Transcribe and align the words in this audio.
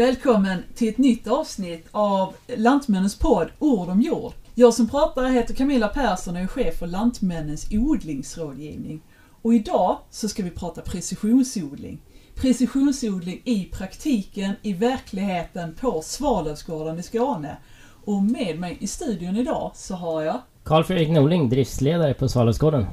Välkommen 0.00 0.62
till 0.74 0.88
ett 0.88 0.98
nytt 0.98 1.26
avsnitt 1.26 1.86
av 1.90 2.34
Lantmännens 2.56 3.18
podd 3.18 3.48
Ord 3.58 3.88
om 3.88 4.00
jord. 4.00 4.32
Jag 4.54 4.74
som 4.74 4.88
pratar 4.88 5.24
heter 5.24 5.54
Camilla 5.54 5.88
Persson 5.88 6.36
och 6.36 6.42
är 6.42 6.46
chef 6.46 6.78
för 6.78 6.86
Lantmännens 6.86 7.66
odlingsrådgivning. 7.70 9.02
Och 9.42 9.54
idag 9.54 9.98
så 10.10 10.28
ska 10.28 10.42
vi 10.42 10.50
prata 10.50 10.80
precisionsodling. 10.80 12.00
Precisionsodling 12.34 13.42
i 13.44 13.64
praktiken, 13.64 14.52
i 14.62 14.72
verkligheten 14.72 15.74
på 15.74 16.02
Svalövsgården 16.02 16.98
i 16.98 17.02
Skåne. 17.02 17.56
Och 18.04 18.22
med 18.22 18.58
mig 18.58 18.76
i 18.80 18.86
studion 18.86 19.36
idag 19.36 19.70
så 19.74 19.94
har 19.94 20.22
jag 20.22 20.40
Carl 20.64 20.84
Fredrik 20.84 21.10
Norling, 21.10 21.48
driftsledare 21.48 22.14
på 22.14 22.28
Svalövsgården. 22.28 22.86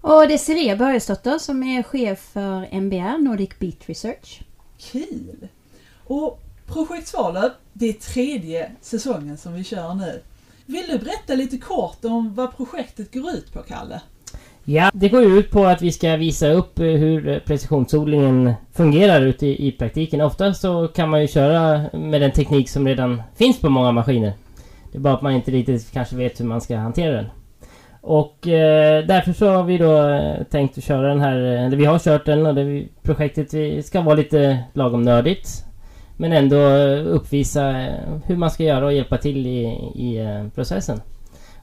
Och 0.00 0.28
Desiree 0.28 0.76
Börjesdotter 0.76 1.38
som 1.38 1.62
är 1.62 1.82
chef 1.82 2.18
för 2.18 2.68
MBR, 2.72 3.18
Nordic 3.18 3.50
Beat 3.58 3.88
Research. 3.88 4.42
Kul! 4.78 5.48
Och 6.06 6.40
Projekt 6.66 7.08
Svalöv, 7.08 7.50
det 7.72 7.88
är 7.88 7.92
tredje 7.92 8.70
säsongen 8.80 9.36
som 9.36 9.54
vi 9.54 9.64
kör 9.64 9.94
nu. 9.94 10.20
Vill 10.66 10.84
du 10.88 10.98
berätta 10.98 11.34
lite 11.34 11.58
kort 11.58 12.04
om 12.04 12.34
vad 12.34 12.56
projektet 12.56 13.14
går 13.14 13.30
ut 13.30 13.52
på, 13.52 13.62
Kalle? 13.62 14.00
Ja, 14.64 14.90
det 14.94 15.08
går 15.08 15.22
ju 15.22 15.38
ut 15.38 15.50
på 15.50 15.64
att 15.64 15.82
vi 15.82 15.92
ska 15.92 16.16
visa 16.16 16.48
upp 16.48 16.78
eh, 16.78 16.86
hur 16.86 17.40
precisionsodlingen 17.40 18.54
fungerar 18.72 19.20
ute 19.20 19.46
i, 19.46 19.68
i 19.68 19.72
praktiken. 19.72 20.20
Ofta 20.20 20.54
så 20.54 20.88
kan 20.88 21.10
man 21.10 21.20
ju 21.20 21.28
köra 21.28 21.82
med 21.92 22.20
den 22.20 22.32
teknik 22.32 22.68
som 22.68 22.88
redan 22.88 23.22
finns 23.36 23.60
på 23.60 23.68
många 23.70 23.92
maskiner. 23.92 24.32
Det 24.92 24.98
är 24.98 25.00
bara 25.00 25.14
att 25.14 25.22
man 25.22 25.32
inte 25.32 25.50
riktigt 25.50 25.92
kanske 25.92 26.16
vet 26.16 26.40
hur 26.40 26.44
man 26.44 26.60
ska 26.60 26.76
hantera 26.76 27.12
den. 27.12 27.26
Och 28.00 28.48
eh, 28.48 29.06
därför 29.06 29.32
så 29.32 29.48
har 29.48 29.64
vi 29.64 29.78
då 29.78 30.08
eh, 30.08 30.42
tänkt 30.44 30.78
att 30.78 30.84
köra 30.84 31.08
den 31.08 31.20
här, 31.20 31.54
eh, 31.54 31.64
eller 31.64 31.76
vi 31.76 31.84
har 31.84 31.98
kört 31.98 32.26
den 32.26 32.46
och 32.46 32.54
det 32.54 32.84
projektet 33.02 33.54
vi 33.54 33.82
ska 33.82 34.00
vara 34.00 34.14
lite 34.14 34.58
lagom 34.72 35.02
nördigt. 35.02 35.64
Men 36.16 36.32
ändå 36.32 36.56
uppvisa 36.96 37.80
eh, 37.80 38.18
hur 38.26 38.36
man 38.36 38.50
ska 38.50 38.64
göra 38.64 38.86
och 38.86 38.92
hjälpa 38.92 39.18
till 39.18 39.46
i, 39.46 39.62
i 39.94 40.16
eh, 40.16 40.48
processen. 40.54 41.00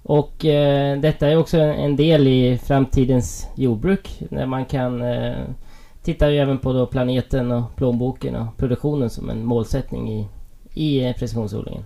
Och 0.03 0.45
eh, 0.45 0.99
detta 0.99 1.27
är 1.27 1.37
också 1.37 1.57
en 1.57 1.95
del 1.95 2.27
i 2.27 2.57
framtidens 2.57 3.47
jordbruk. 3.55 4.21
När 4.29 4.45
man 4.45 4.65
kan 4.65 5.01
eh, 5.01 5.37
titta 6.03 6.31
ju 6.31 6.37
även 6.37 6.57
på 6.57 6.73
då 6.73 6.85
planeten 6.85 7.51
och 7.51 7.75
plånboken 7.75 8.35
och 8.35 8.57
produktionen 8.57 9.09
som 9.09 9.29
en 9.29 9.45
målsättning 9.45 10.11
i, 10.11 10.27
i 10.73 11.05
eh, 11.05 11.15
precisionsodlingen. 11.15 11.85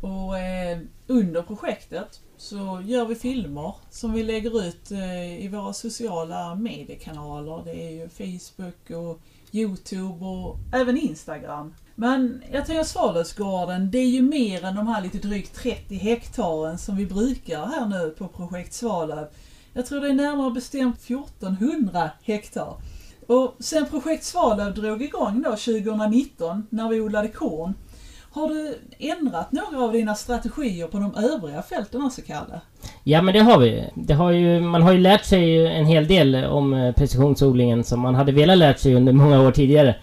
Och 0.00 0.38
eh, 0.38 0.78
under 1.06 1.42
projektet 1.42 2.20
så 2.40 2.82
gör 2.86 3.04
vi 3.04 3.14
filmer 3.14 3.74
som 3.90 4.12
vi 4.12 4.22
lägger 4.22 4.64
ut 4.64 4.90
eh, 4.90 5.44
i 5.44 5.48
våra 5.48 5.72
sociala 5.72 6.54
mediekanaler. 6.54 7.62
Det 7.64 7.86
är 7.86 7.90
ju 7.90 8.08
Facebook 8.08 8.90
och 8.90 9.20
Youtube 9.52 10.24
och 10.24 10.56
även 10.72 10.96
Instagram. 10.96 11.74
Men 11.94 12.42
jag 12.52 12.66
tänker 12.66 12.84
Svalövsgården, 12.84 13.90
det 13.90 13.98
är 13.98 14.08
ju 14.08 14.22
mer 14.22 14.64
än 14.64 14.74
de 14.74 14.86
här 14.86 15.02
lite 15.02 15.18
drygt 15.18 15.54
30 15.54 15.94
hektaren 15.94 16.78
som 16.78 16.96
vi 16.96 17.06
brukar 17.06 17.66
här 17.66 17.86
nu 17.86 18.10
på 18.18 18.28
projekt 18.28 18.72
Svalöv. 18.72 19.26
Jag 19.72 19.86
tror 19.86 20.00
det 20.00 20.08
är 20.08 20.12
närmare 20.12 20.50
bestämt 20.50 20.96
1400 20.96 22.10
hektar. 22.22 22.74
Och 23.26 23.56
sen 23.58 23.86
projekt 23.86 24.24
Svalöv 24.24 24.74
drog 24.74 25.02
igång 25.02 25.42
då 25.42 25.50
2019 25.50 26.66
när 26.70 26.88
vi 26.88 27.00
odlade 27.00 27.28
korn 27.28 27.74
har 28.32 28.48
du 28.48 28.78
ändrat 28.98 29.52
några 29.52 29.84
av 29.84 29.92
dina 29.92 30.14
strategier 30.14 30.86
på 30.86 30.98
de 30.98 31.14
övriga 31.14 31.62
fälten 31.62 32.02
också, 32.02 32.22
Kalle? 32.26 32.60
Ja 33.04 33.22
men 33.22 33.34
det 33.34 33.40
har 33.40 33.58
vi. 33.58 33.84
Det 33.94 34.14
har 34.14 34.30
ju, 34.30 34.60
man 34.60 34.82
har 34.82 34.92
ju 34.92 34.98
lärt 34.98 35.24
sig 35.24 35.66
en 35.66 35.86
hel 35.86 36.06
del 36.06 36.44
om 36.44 36.74
eh, 36.74 36.94
precisionsodlingen 36.94 37.84
som 37.84 38.00
man 38.00 38.14
hade 38.14 38.32
velat 38.32 38.58
lärt 38.58 38.78
sig 38.78 38.94
under 38.94 39.12
många 39.12 39.40
år 39.40 39.50
tidigare. 39.50 39.96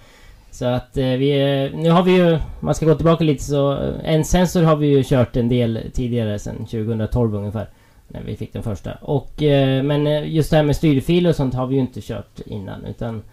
Så 0.51 0.65
att 0.65 0.97
eh, 0.97 1.05
vi, 1.05 1.31
eh, 1.31 1.79
nu 1.79 1.89
har 1.89 2.03
vi 2.03 2.11
ju, 2.11 2.39
man 2.59 2.75
ska 2.75 2.85
gå 2.85 2.95
tillbaka 2.95 3.23
lite 3.23 3.43
så, 3.43 3.93
en 4.03 4.25
sensor 4.25 4.63
har 4.63 4.75
vi 4.75 4.87
ju 4.87 5.03
kört 5.03 5.35
en 5.35 5.49
del 5.49 5.79
tidigare 5.93 6.39
sedan 6.39 6.57
2012 6.57 7.35
ungefär. 7.35 7.69
När 8.07 8.23
vi 8.23 8.35
fick 8.35 8.53
den 8.53 8.63
första. 8.63 8.93
Och, 8.93 9.31
men 9.83 10.31
just 10.31 10.49
det 10.49 10.55
här 10.57 10.63
med 10.63 10.75
styrfil 10.75 11.27
och 11.27 11.35
sånt 11.35 11.53
har 11.53 11.67
vi 11.67 11.75
ju 11.75 11.81
inte 11.81 12.01
kört 12.01 12.39
innan 12.45 12.85
utan 12.85 13.23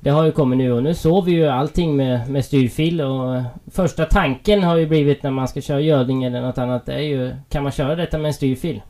det 0.00 0.10
har 0.10 0.24
ju 0.24 0.32
kommit 0.32 0.58
nu 0.58 0.72
och 0.72 0.82
nu 0.82 0.94
sover 0.94 1.32
ju 1.32 1.46
allting 1.46 1.96
med, 1.96 2.30
med 2.30 2.44
styrfil 2.44 3.00
och 3.00 3.42
första 3.70 4.04
tanken 4.04 4.62
har 4.62 4.76
ju 4.76 4.86
blivit 4.86 5.22
när 5.22 5.30
man 5.30 5.48
ska 5.48 5.60
köra 5.60 5.80
gödning 5.80 6.24
eller 6.24 6.40
något 6.40 6.58
annat 6.58 6.86
det 6.86 6.94
är 6.94 6.98
ju 6.98 7.34
Kan 7.48 7.62
man 7.62 7.72
köra 7.72 7.96
detta 7.96 8.18
med 8.18 8.28
en 8.28 8.34
styrfil? 8.34 8.82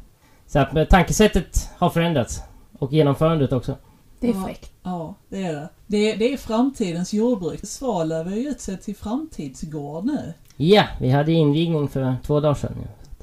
Så 0.47 0.59
att 0.59 0.91
tankesättet 0.91 1.71
har 1.79 1.91
förändrats 1.91 2.43
och 2.79 2.93
genomförandet 2.93 3.53
också. 3.53 3.77
Det 4.21 4.29
är 4.29 4.33
fräckt. 4.33 4.73
Ja, 4.83 5.15
det 5.29 5.45
är 5.45 5.53
det. 5.53 5.69
Det, 5.87 6.15
det 6.15 6.33
är 6.33 6.37
framtidens 6.37 7.13
jordbruk. 7.13 7.61
Svalöv 7.63 8.27
är 8.27 8.37
ju 8.37 8.49
utsett 8.49 8.83
till 8.83 8.97
framtidsgård 8.97 10.05
nu. 10.05 10.35
Ja, 10.57 10.85
vi 11.01 11.11
hade 11.11 11.33
invigning 11.33 11.89
för 11.89 12.17
två 12.27 12.41
dagar 12.41 12.55
sedan. 12.55 12.77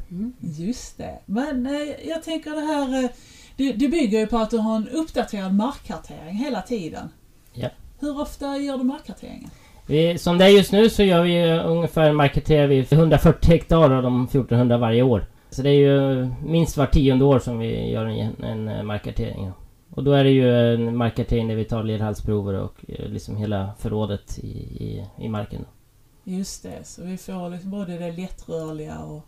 Mm. 0.09 0.33
Just 0.39 0.97
det. 0.97 1.19
Men 1.25 1.65
eh, 1.65 2.07
jag 2.07 2.23
tänker 2.23 2.51
det 2.51 2.61
här 2.61 3.03
eh, 3.03 3.09
det, 3.55 3.73
det 3.73 3.87
bygger 3.87 4.19
ju 4.19 4.27
på 4.27 4.37
att 4.37 4.49
du 4.49 4.57
har 4.57 4.75
en 4.75 4.87
uppdaterad 4.87 5.55
markkartering 5.55 6.35
hela 6.35 6.61
tiden. 6.61 7.09
Ja. 7.57 7.69
Hur 7.99 8.21
ofta 8.21 8.57
gör 8.57 8.77
du 8.77 8.83
markkarteringen? 8.83 9.49
Vi, 9.87 10.17
som 10.17 10.37
det 10.37 10.45
är 10.45 10.49
just 10.49 10.71
nu 10.71 10.89
så 10.89 11.03
gör 11.03 11.23
vi 11.23 11.59
ungefär 11.59 12.11
markkarterar 12.11 12.67
vi 12.67 12.87
140 12.91 13.51
hektar 13.51 13.77
av 13.77 14.03
de 14.03 14.23
1400 14.23 14.77
varje 14.77 15.01
år. 15.01 15.25
Så 15.49 15.61
det 15.61 15.69
är 15.69 15.73
ju 15.73 16.29
minst 16.45 16.77
var 16.77 16.85
tionde 16.85 17.25
år 17.25 17.39
som 17.39 17.59
vi 17.59 17.91
gör 17.91 18.05
en, 18.05 18.43
en 18.43 18.67
eh, 18.67 18.83
markkartering. 18.83 19.51
Och 19.89 20.03
då 20.03 20.11
är 20.11 20.23
det 20.23 20.29
ju 20.29 20.73
en 20.73 20.97
markkartering 20.97 21.47
där 21.47 21.55
vi 21.55 21.65
tar 21.65 21.83
ledhalsprover 21.83 22.53
och 22.53 22.75
eh, 22.87 23.09
liksom 23.09 23.35
hela 23.35 23.73
förrådet 23.79 24.39
i, 24.39 24.47
i, 24.47 25.05
i 25.17 25.29
marken. 25.29 25.65
Just 26.23 26.63
det, 26.63 26.87
så 26.87 27.03
vi 27.03 27.17
får 27.17 27.49
liksom 27.49 27.71
både 27.71 27.97
det 27.97 28.11
lättrörliga 28.11 28.99
och, 28.99 29.21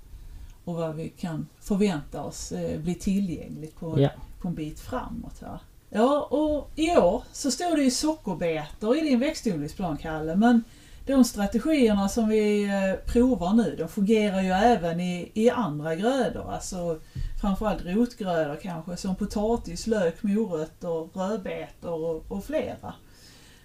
och 0.65 0.75
vad 0.75 0.95
vi 0.95 1.09
kan 1.09 1.47
förvänta 1.59 2.23
oss 2.23 2.51
eh, 2.51 2.79
bli 2.79 2.95
tillgängligt 2.95 3.79
på, 3.79 3.99
ja. 3.99 4.09
på 4.41 4.47
en 4.47 4.55
bit 4.55 4.79
framåt 4.79 5.41
här. 5.41 5.59
Ja, 5.89 6.27
och 6.31 6.71
i 6.75 6.97
år 6.97 7.23
så 7.31 7.51
står 7.51 7.75
det 7.75 7.83
ju 7.83 7.91
sockerbetor 7.91 8.97
i 8.97 9.01
din 9.01 9.19
växtodlingsplan, 9.19 9.97
Kalle, 9.97 10.35
men 10.35 10.63
de 11.05 11.23
strategierna 11.23 12.09
som 12.09 12.29
vi 12.29 12.63
eh, 12.63 13.11
provar 13.13 13.53
nu, 13.53 13.75
de 13.77 13.87
fungerar 13.87 14.41
ju 14.41 14.49
även 14.49 14.99
i, 14.99 15.31
i 15.33 15.49
andra 15.49 15.95
grödor, 15.95 16.53
alltså 16.53 16.99
framförallt 17.41 17.85
rotgrödor 17.85 18.59
kanske, 18.61 18.97
som 18.97 19.15
potatis, 19.15 19.87
lök, 19.87 20.23
morötter, 20.23 21.19
rödbetor 21.19 22.05
och, 22.05 22.25
och 22.27 22.45
flera. 22.45 22.93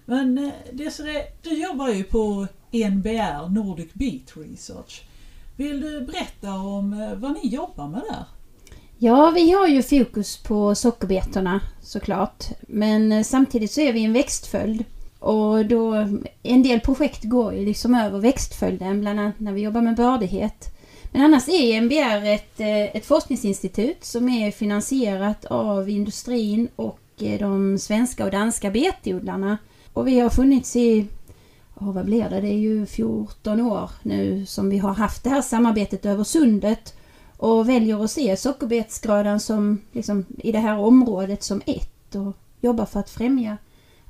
Men 0.04 0.38
eh, 0.38 0.52
Desiree, 0.72 1.26
du 1.42 1.62
jobbar 1.62 1.88
ju 1.88 2.04
på 2.04 2.46
NBR, 2.70 3.48
Nordic 3.48 3.92
Beat 3.92 4.36
Research. 4.36 5.02
Vill 5.56 5.80
du 5.80 6.00
berätta 6.00 6.52
om 6.52 6.92
eh, 6.92 7.14
vad 7.14 7.32
ni 7.32 7.48
jobbar 7.48 7.88
med 7.88 8.02
där? 8.10 8.24
Ja, 8.98 9.32
vi 9.34 9.50
har 9.50 9.66
ju 9.66 9.82
fokus 9.82 10.36
på 10.36 10.74
sockerbetorna 10.74 11.60
såklart. 11.82 12.44
Men 12.60 13.12
eh, 13.12 13.22
samtidigt 13.22 13.70
så 13.72 13.80
är 13.80 13.92
vi 13.92 14.04
en 14.04 14.12
växtföljd. 14.12 14.84
Och 15.18 15.66
då, 15.66 15.94
en 16.42 16.62
del 16.62 16.80
projekt 16.80 17.24
går 17.24 17.54
ju 17.54 17.64
liksom 17.64 17.94
över 17.94 18.18
växtföljden, 18.18 19.00
bland 19.00 19.20
annat 19.20 19.40
när 19.40 19.52
vi 19.52 19.60
jobbar 19.60 19.80
med 19.80 19.96
bördighet. 19.96 20.74
Men 21.12 21.22
annars 21.22 21.48
är 21.48 21.80
MBR 21.80 22.26
ett, 22.26 22.60
eh, 22.60 22.96
ett 22.96 23.06
forskningsinstitut 23.06 24.04
som 24.04 24.28
är 24.28 24.50
finansierat 24.50 25.44
av 25.44 25.88
industrin 25.90 26.68
och 26.76 27.00
eh, 27.20 27.38
de 27.38 27.78
svenska 27.78 28.24
och 28.24 28.30
danska 28.30 28.70
betodlarna. 28.70 29.58
Och 29.92 30.06
vi 30.06 30.20
har 30.20 30.30
funnits 30.30 30.76
i, 30.76 31.06
oh, 31.74 31.92
vad 31.92 32.04
blir 32.04 32.30
det, 32.30 32.40
det 32.40 32.48
är 32.48 32.58
ju 32.58 32.86
14 32.86 33.60
år 33.60 33.90
nu 34.02 34.46
som 34.46 34.70
vi 34.70 34.78
har 34.78 34.94
haft 34.94 35.24
det 35.24 35.30
här 35.30 35.42
samarbetet 35.42 36.06
över 36.06 36.24
sundet 36.24 36.94
och 37.44 37.68
väljer 37.68 38.04
att 38.04 38.10
se 38.10 38.36
sockerbetsgrödan 38.36 39.40
som 39.40 39.80
liksom, 39.92 40.26
i 40.38 40.52
det 40.52 40.58
här 40.58 40.78
området 40.78 41.42
som 41.42 41.62
ett 41.66 42.14
och 42.14 42.36
jobbar 42.60 42.86
för 42.86 43.00
att 43.00 43.10
främja 43.10 43.56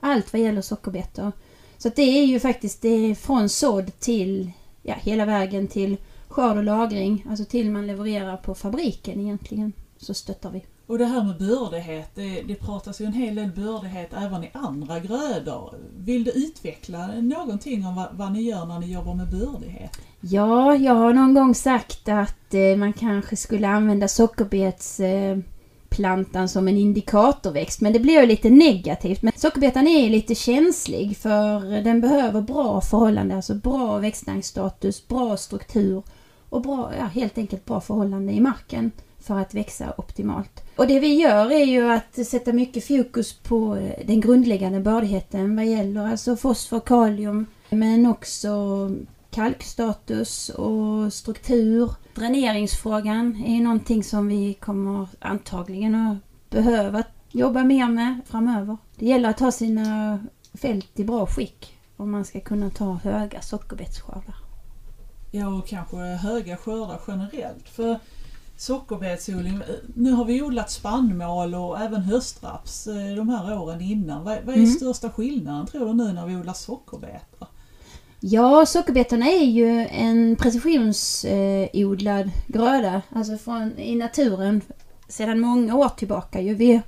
allt 0.00 0.32
vad 0.32 0.42
gäller 0.42 0.62
sockerbetor. 0.62 1.32
Så 1.78 1.88
det 1.88 2.02
är 2.02 2.24
ju 2.24 2.40
faktiskt 2.40 2.82
det 2.82 2.88
är 2.88 3.14
från 3.14 3.48
sådd 3.48 3.98
till 3.98 4.50
ja, 4.82 4.94
hela 4.94 5.24
vägen 5.24 5.68
till 5.68 5.96
skörd 6.28 6.56
och 6.56 6.64
lagring, 6.64 7.26
alltså 7.30 7.44
till 7.44 7.70
man 7.70 7.86
levererar 7.86 8.36
på 8.36 8.54
fabriken 8.54 9.20
egentligen, 9.20 9.72
så 9.96 10.14
stöttar 10.14 10.50
vi. 10.50 10.64
Och 10.86 10.98
det 10.98 11.04
här 11.04 11.24
med 11.24 11.38
bördighet, 11.38 12.10
det, 12.14 12.42
det 12.42 12.54
pratas 12.54 13.00
ju 13.00 13.04
en 13.04 13.12
hel 13.12 13.34
del 13.34 13.50
bördighet 13.50 14.10
även 14.12 14.44
i 14.44 14.50
andra 14.52 15.00
grödor. 15.00 15.74
Vill 15.96 16.24
du 16.24 16.30
utveckla 16.30 17.06
någonting 17.06 17.86
om 17.86 17.94
vad, 17.94 18.08
vad 18.12 18.32
ni 18.32 18.42
gör 18.42 18.66
när 18.66 18.78
ni 18.78 18.92
jobbar 18.92 19.14
med 19.14 19.30
bördighet? 19.30 19.98
Ja, 20.20 20.76
jag 20.76 20.94
har 20.94 21.12
någon 21.12 21.34
gång 21.34 21.54
sagt 21.54 22.08
att 22.08 22.54
eh, 22.54 22.76
man 22.76 22.92
kanske 22.92 23.36
skulle 23.36 23.68
använda 23.68 24.08
sockerbetsplantan 24.08 26.42
eh, 26.42 26.46
som 26.46 26.68
en 26.68 26.76
indikatorväxt, 26.76 27.80
men 27.80 27.92
det 27.92 28.00
blir 28.00 28.20
ju 28.20 28.26
lite 28.26 28.50
negativt. 28.50 29.22
Men 29.22 29.32
sockerbetan 29.36 29.86
är 29.86 30.10
lite 30.10 30.34
känslig 30.34 31.16
för 31.16 31.82
den 31.82 32.00
behöver 32.00 32.40
bra 32.40 32.80
förhållanden, 32.80 33.36
alltså 33.36 33.54
bra 33.54 33.98
växtnäringsstatus, 33.98 35.08
bra 35.08 35.36
struktur 35.36 36.02
och 36.48 36.62
bra, 36.62 36.92
ja, 36.98 37.04
helt 37.04 37.38
enkelt 37.38 37.64
bra 37.64 37.80
förhållanden 37.80 38.34
i 38.34 38.40
marken 38.40 38.90
för 39.24 39.38
att 39.38 39.54
växa 39.54 39.94
optimalt. 39.96 40.64
Och 40.76 40.86
det 40.86 41.00
vi 41.00 41.14
gör 41.14 41.52
är 41.52 41.64
ju 41.64 41.90
att 41.90 42.26
sätta 42.26 42.52
mycket 42.52 42.86
fokus 42.86 43.32
på 43.32 43.76
eh, 43.76 44.06
den 44.06 44.20
grundläggande 44.20 44.80
bördigheten 44.80 45.56
vad 45.56 45.66
gäller 45.66 46.06
alltså 46.06 46.36
fosfor, 46.36 46.80
kalium 46.80 47.46
men 47.70 48.06
också 48.06 48.90
kalkstatus 49.30 50.48
och 50.48 51.12
struktur. 51.12 51.90
Dräneringsfrågan 52.14 53.44
är 53.46 53.54
ju 53.54 53.62
någonting 53.62 54.04
som 54.04 54.28
vi 54.28 54.54
kommer 54.54 55.08
antagligen 55.18 55.94
att 55.94 56.50
behöva 56.50 57.02
jobba 57.30 57.64
mer 57.64 57.88
med 57.88 58.20
framöver. 58.26 58.76
Det 58.96 59.06
gäller 59.06 59.28
att 59.28 59.40
ha 59.40 59.52
sina 59.52 60.18
fält 60.54 61.00
i 61.00 61.04
bra 61.04 61.26
skick 61.26 61.78
om 61.96 62.10
man 62.10 62.24
ska 62.24 62.40
kunna 62.40 62.70
ta 62.70 62.94
höga 62.94 63.42
sockerbetsskördar. 63.42 64.34
Ja, 65.30 65.48
och 65.48 65.66
kanske 65.66 65.96
höga 65.96 66.56
skördar 66.56 67.00
generellt. 67.06 67.68
För 67.68 67.98
sockerbetsodling, 68.56 69.60
nu 69.94 70.12
har 70.12 70.24
vi 70.24 70.42
odlat 70.42 70.70
spannmål 70.70 71.54
och 71.54 71.80
även 71.80 72.02
höstraps 72.02 72.86
eh, 72.86 73.16
de 73.16 73.28
här 73.28 73.58
åren 73.58 73.80
innan. 73.80 74.24
Vad, 74.24 74.38
vad 74.44 74.54
är 74.54 74.58
Mm. 74.58 74.70
största 74.70 75.10
skillnaden 75.10 75.66
tror 75.66 75.86
du 75.86 75.94
nu 75.94 76.12
när 76.12 76.26
vi 76.26 76.36
odlar 76.36 76.52
sockerbetor? 76.52 77.48
Ja, 78.20 78.66
sockerbetorna 78.66 79.26
är 79.26 79.44
ju 79.44 79.86
en 79.90 80.36
precisionsodlad 80.36 82.30
gröda, 82.46 83.02
alltså 83.10 83.36
från, 83.36 83.78
i 83.78 83.94
naturen 83.94 84.60
sedan 85.08 85.40
många 85.40 85.74
år 85.74 85.88
tillbaka. 85.88 86.40
Ju. 86.40 86.54
Vi 86.54 86.80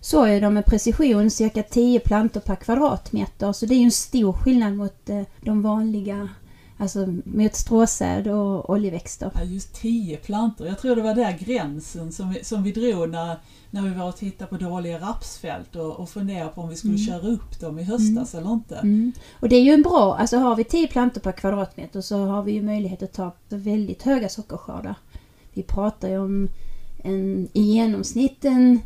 sår 0.00 0.40
dem 0.40 0.54
med 0.54 0.64
precision, 0.66 1.30
cirka 1.30 1.62
10 1.62 2.00
plantor 2.00 2.40
per 2.40 2.56
kvadratmeter, 2.56 3.52
så 3.52 3.66
det 3.66 3.74
är 3.74 3.78
ju 3.78 3.84
en 3.84 3.90
stor 3.90 4.32
skillnad 4.32 4.72
mot 4.76 5.08
eh, 5.10 5.22
de 5.40 5.62
vanliga, 5.62 6.28
alltså 6.78 7.06
mot 7.24 7.54
stråsäd 7.54 8.28
och 8.28 8.70
oljeväxter. 8.70 9.30
Ja, 9.34 9.42
just 9.44 9.74
10 9.74 10.16
plantor. 10.16 10.66
Jag 10.66 10.78
tror 10.78 10.96
det 10.96 11.02
var 11.02 11.14
där 11.14 11.38
gränsen 11.38 12.12
som 12.12 12.30
vi, 12.30 12.44
som 12.44 12.62
vi 12.62 12.72
drog 12.72 13.08
när, 13.10 13.36
när 13.70 13.82
vi 13.82 13.90
var 13.94 14.08
och 14.08 14.16
tittade 14.16 14.50
på 14.50 14.56
dåliga 14.56 14.98
rapsfält 14.98 15.76
och, 15.76 15.92
och 16.00 16.10
funderade 16.10 16.50
på 16.50 16.60
om 16.60 16.68
vi 16.68 16.76
skulle 16.76 16.94
Mm. 16.94 17.06
köra 17.06 17.28
upp 17.32 17.60
dem 17.60 17.78
i 17.78 17.82
höstas 17.82 18.34
eller 18.34 18.52
inte. 18.52 18.76
Mm. 18.76 19.12
Och 19.40 19.48
det 19.48 19.56
är 19.56 19.62
ju 19.62 19.72
en 19.72 19.82
bra, 19.82 20.16
alltså 20.16 20.36
har 20.36 20.56
vi 20.56 20.64
10 20.64 20.86
plantor 20.88 21.20
per 21.20 21.32
kvadratmeter 21.32 22.00
så 22.00 22.24
har 22.24 22.42
vi 22.42 22.52
ju 22.52 22.62
möjlighet 22.62 23.02
att 23.02 23.12
ta 23.12 23.32
väldigt 23.48 24.02
höga 24.02 24.28
sockerskördar. 24.28 24.94
Vi 25.52 25.62
pratar 25.62 26.08
ju 26.08 26.18
om 26.18 26.48
en, 27.02 27.48
i 27.52 27.62
genomsnitt 27.62 28.44
en 28.44 28.80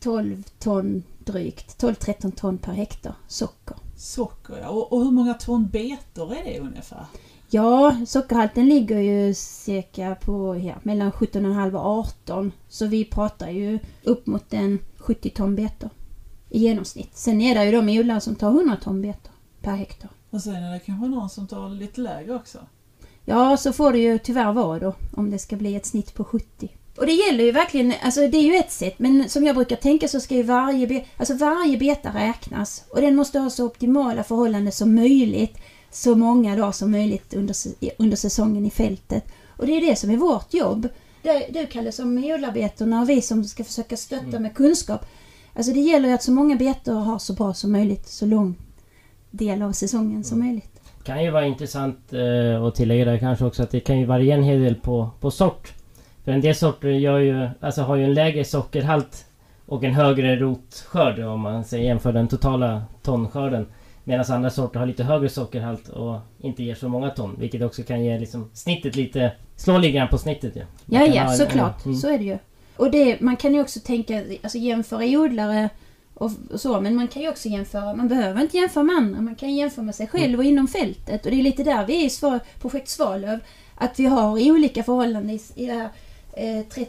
12 0.00 0.42
ton 0.58 1.02
drygt, 1.24 1.82
12-13 1.82 2.30
ton 2.30 2.58
per 2.58 2.72
hektar 2.72 3.14
socker. 3.28 3.76
Socker 3.96 4.58
ja. 4.60 4.68
Och, 4.68 4.92
och 4.92 5.04
hur 5.04 5.10
många 5.10 5.34
ton 5.34 5.68
betor 5.68 6.32
är 6.34 6.44
det 6.44 6.60
ungefär? 6.60 7.06
Ja, 7.50 7.96
sockerhalten 8.06 8.68
ligger 8.68 8.98
ju 8.98 9.34
cirka 9.34 10.14
på 10.14 10.56
ja, 10.56 10.74
mellan 10.82 11.12
17,5 11.12 11.74
och 11.74 11.86
18 11.86 12.52
så 12.68 12.86
vi 12.86 13.04
pratar 13.04 13.50
ju 13.50 13.78
upp 14.02 14.26
mot 14.26 14.54
en 14.54 14.78
70 14.96 15.30
ton 15.30 15.56
betor 15.56 15.90
i 16.50 16.58
genomsnitt. 16.58 17.16
Sen 17.16 17.40
är 17.40 17.54
det 17.54 17.64
ju 17.64 17.72
de 17.72 17.98
odlare 17.98 18.20
som 18.20 18.34
tar 18.34 18.48
100 18.50 18.76
ton 18.82 19.02
betor 19.02 19.32
per 19.60 19.76
hektar. 19.76 20.10
Och 20.30 20.40
sen 20.40 20.54
är 20.54 20.72
det 20.72 20.78
kanske 20.78 21.08
någon 21.08 21.30
som 21.30 21.46
tar 21.46 21.68
lite 21.68 22.00
lägre 22.00 22.34
också. 22.34 22.58
Ja, 23.24 23.56
så 23.56 23.72
får 23.72 23.92
det 23.92 23.98
ju 23.98 24.18
tyvärr 24.18 24.52
vara 24.52 24.78
då 24.78 24.94
om 25.12 25.30
det 25.30 25.38
ska 25.38 25.56
bli 25.56 25.74
ett 25.74 25.86
snitt 25.86 26.14
på 26.14 26.24
70. 26.24 26.68
Och 26.96 27.06
det 27.06 27.12
gäller 27.12 27.44
ju 27.44 27.52
verkligen, 27.52 27.92
alltså 28.02 28.20
det 28.20 28.36
är 28.36 28.42
ju 28.42 28.54
ett 28.54 28.72
sätt, 28.72 28.94
men 28.98 29.28
som 29.28 29.44
jag 29.44 29.56
brukar 29.56 29.76
tänka 29.76 30.08
så 30.08 30.20
ska 30.20 30.34
ju 30.34 30.42
varje, 30.42 31.04
alltså 31.16 31.34
varje 31.34 31.78
beta 31.78 32.08
räknas. 32.14 32.84
Och 32.90 33.00
den 33.00 33.16
måste 33.16 33.38
ha 33.38 33.50
så 33.50 33.66
optimala 33.66 34.24
förhållanden 34.24 34.72
som 34.72 34.94
möjligt, 34.94 35.58
så 35.90 36.14
många 36.14 36.56
dagar 36.56 36.72
som 36.72 36.90
möjligt 36.90 37.34
under, 37.34 37.56
under 37.98 38.16
säsongen 38.16 38.66
i 38.66 38.70
fältet. 38.70 39.24
Och 39.48 39.66
det 39.66 39.72
är 39.76 39.80
det 39.80 39.96
som 39.96 40.10
är 40.10 40.16
vårt 40.16 40.54
jobb. 40.54 40.88
Du 41.50 41.66
Kalle 41.66 41.92
som 41.92 42.14
medarbetarna 42.14 43.00
och 43.00 43.08
vi 43.08 43.22
som 43.22 43.44
ska 43.44 43.64
försöka 43.64 43.96
stötta 43.96 44.38
med 44.38 44.54
kunskap. 44.54 45.06
Alltså 45.54 45.72
det 45.72 45.80
gäller 45.80 46.08
ju 46.08 46.14
att 46.14 46.22
så 46.22 46.32
många 46.32 46.56
betor 46.56 46.94
har 46.94 47.18
så 47.18 47.32
bra 47.32 47.54
som 47.54 47.72
möjligt, 47.72 48.08
så 48.08 48.26
lång 48.26 48.56
del 49.30 49.62
av 49.62 49.72
säsongen 49.72 50.24
som 50.24 50.38
möjligt. 50.38 50.80
kan 51.04 51.24
ju 51.24 51.30
vara 51.30 51.46
intressant 51.46 52.12
eh, 52.12 52.64
att 52.64 52.74
tillägga 52.74 53.04
där 53.04 53.18
kanske 53.18 53.44
också 53.44 53.62
att 53.62 53.70
det 53.70 53.80
kan 53.80 53.98
ju 53.98 54.06
variera 54.06 54.36
en 54.36 54.42
hel 54.42 54.62
del 54.62 54.74
på, 54.74 55.10
på 55.20 55.30
sort. 55.30 55.72
För 56.24 56.32
en 56.32 56.40
del 56.40 56.54
sorter 56.54 56.88
gör 56.88 57.18
ju, 57.18 57.48
alltså 57.60 57.82
har 57.82 57.96
ju 57.96 58.04
en 58.04 58.14
lägre 58.14 58.44
sockerhalt 58.44 59.24
och 59.66 59.84
en 59.84 59.94
högre 59.94 60.36
rotskörd 60.36 61.18
om 61.18 61.40
man 61.40 61.64
säger 61.64 61.84
jämför 61.84 62.12
den 62.12 62.28
totala 62.28 62.82
tonskörden. 63.02 63.66
Medan 64.04 64.24
andra 64.28 64.50
sorter 64.50 64.78
har 64.80 64.86
lite 64.86 65.04
högre 65.04 65.28
sockerhalt 65.28 65.88
och 65.88 66.18
inte 66.38 66.62
ger 66.62 66.74
så 66.74 66.88
många 66.88 67.10
ton. 67.10 67.36
Vilket 67.38 67.62
också 67.62 67.82
kan 67.82 68.04
ge 68.04 68.18
liksom 68.18 68.50
snittet 68.52 68.96
lite... 68.96 69.32
Slå 69.56 69.78
lite 69.78 69.92
grann 69.92 70.08
på 70.08 70.18
snittet 70.18 70.56
ju. 70.56 70.60
Man 70.60 71.00
Ja, 71.00 71.06
ja, 71.06 71.28
såklart. 71.28 71.84
mm. 71.84 71.96
Så 71.96 72.08
är 72.08 72.18
det 72.18 72.24
ju. 72.24 72.38
Och 72.76 72.90
det, 72.90 73.20
man 73.20 73.36
kan 73.36 73.54
ju 73.54 73.60
också 73.60 73.80
tänka, 73.80 74.22
alltså 74.42 74.58
jämföra 74.58 75.04
odlare 75.04 75.68
och, 76.14 76.30
och 76.50 76.60
så, 76.60 76.80
men 76.80 76.94
man 76.94 77.08
kan 77.08 77.22
ju 77.22 77.28
också 77.28 77.48
jämföra, 77.48 77.94
man 77.94 78.08
behöver 78.08 78.40
inte 78.40 78.56
jämföra 78.56 78.84
med 78.84 78.96
andra, 78.96 79.20
man 79.20 79.34
kan 79.34 79.54
jämföra 79.54 79.84
med 79.84 79.94
sig 79.94 80.06
själv 80.06 80.38
och 80.38 80.44
inom 80.44 80.68
fältet. 80.68 81.24
Och 81.24 81.30
det 81.30 81.40
är 81.40 81.42
lite 81.42 81.64
där 81.64 81.86
vi 81.86 82.02
är 82.02 82.06
i 82.06 82.10
svar, 82.10 82.40
projekt 82.60 82.88
Svalöv, 82.88 83.38
att 83.74 84.00
vi 84.00 84.06
har 84.06 84.50
olika 84.50 84.82
förhållanden 84.82 85.30
i, 85.30 85.40
i 85.54 85.66
det 85.66 85.72
här, 85.72 85.88
30, 85.88 86.03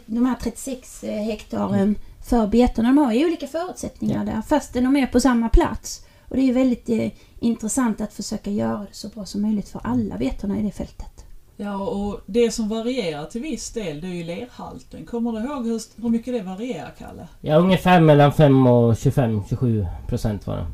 de 0.06 0.26
här 0.26 0.34
36 0.34 1.04
eh, 1.04 1.10
hektaren 1.10 1.98
för 2.24 2.46
betorna. 2.46 2.88
De 2.88 2.98
har 2.98 3.12
ju 3.12 3.26
olika 3.26 3.46
förutsättningar 3.46 4.24
där, 4.24 4.42
fastän 4.42 4.84
de 4.84 4.96
är 4.96 5.06
på 5.06 5.20
samma 5.20 5.48
plats. 5.48 6.06
Och 6.28 6.36
det 6.36 6.42
är 6.42 6.46
ju 6.46 6.52
väldigt 6.52 6.88
eh, 6.88 7.10
intressant 7.40 8.00
att 8.00 8.12
försöka 8.12 8.50
göra 8.50 8.78
det 8.78 8.86
så 8.94 9.08
bra 9.08 9.24
som 9.24 9.42
möjligt 9.42 9.68
för 9.68 9.80
alla 9.84 10.16
betorna 10.16 10.58
i 10.58 10.62
det 10.62 10.70
fältet. 10.70 11.24
Ja, 11.56 11.76
och 11.76 12.20
det 12.26 12.50
som 12.50 12.68
varierar 12.68 13.24
till 13.24 13.42
viss 13.42 13.70
del 13.70 14.00
det 14.00 14.06
är 14.06 14.12
ju 14.12 14.24
lerhalten. 14.24 15.06
Kommer 15.06 15.32
du 15.32 15.38
ihåg 15.38 15.66
hur, 15.66 16.02
hur 16.02 16.08
mycket 16.08 16.34
det 16.34 16.42
varierar, 16.42 16.94
Kalle? 16.98 17.28
Ja, 17.40 17.56
ungefär 17.56 18.00
mellan 18.00 18.32
5 18.32 18.66
och 18.66 18.92
25-27 18.94 19.86
procent 20.08 20.46
var 20.46 20.56
det. 20.56 20.66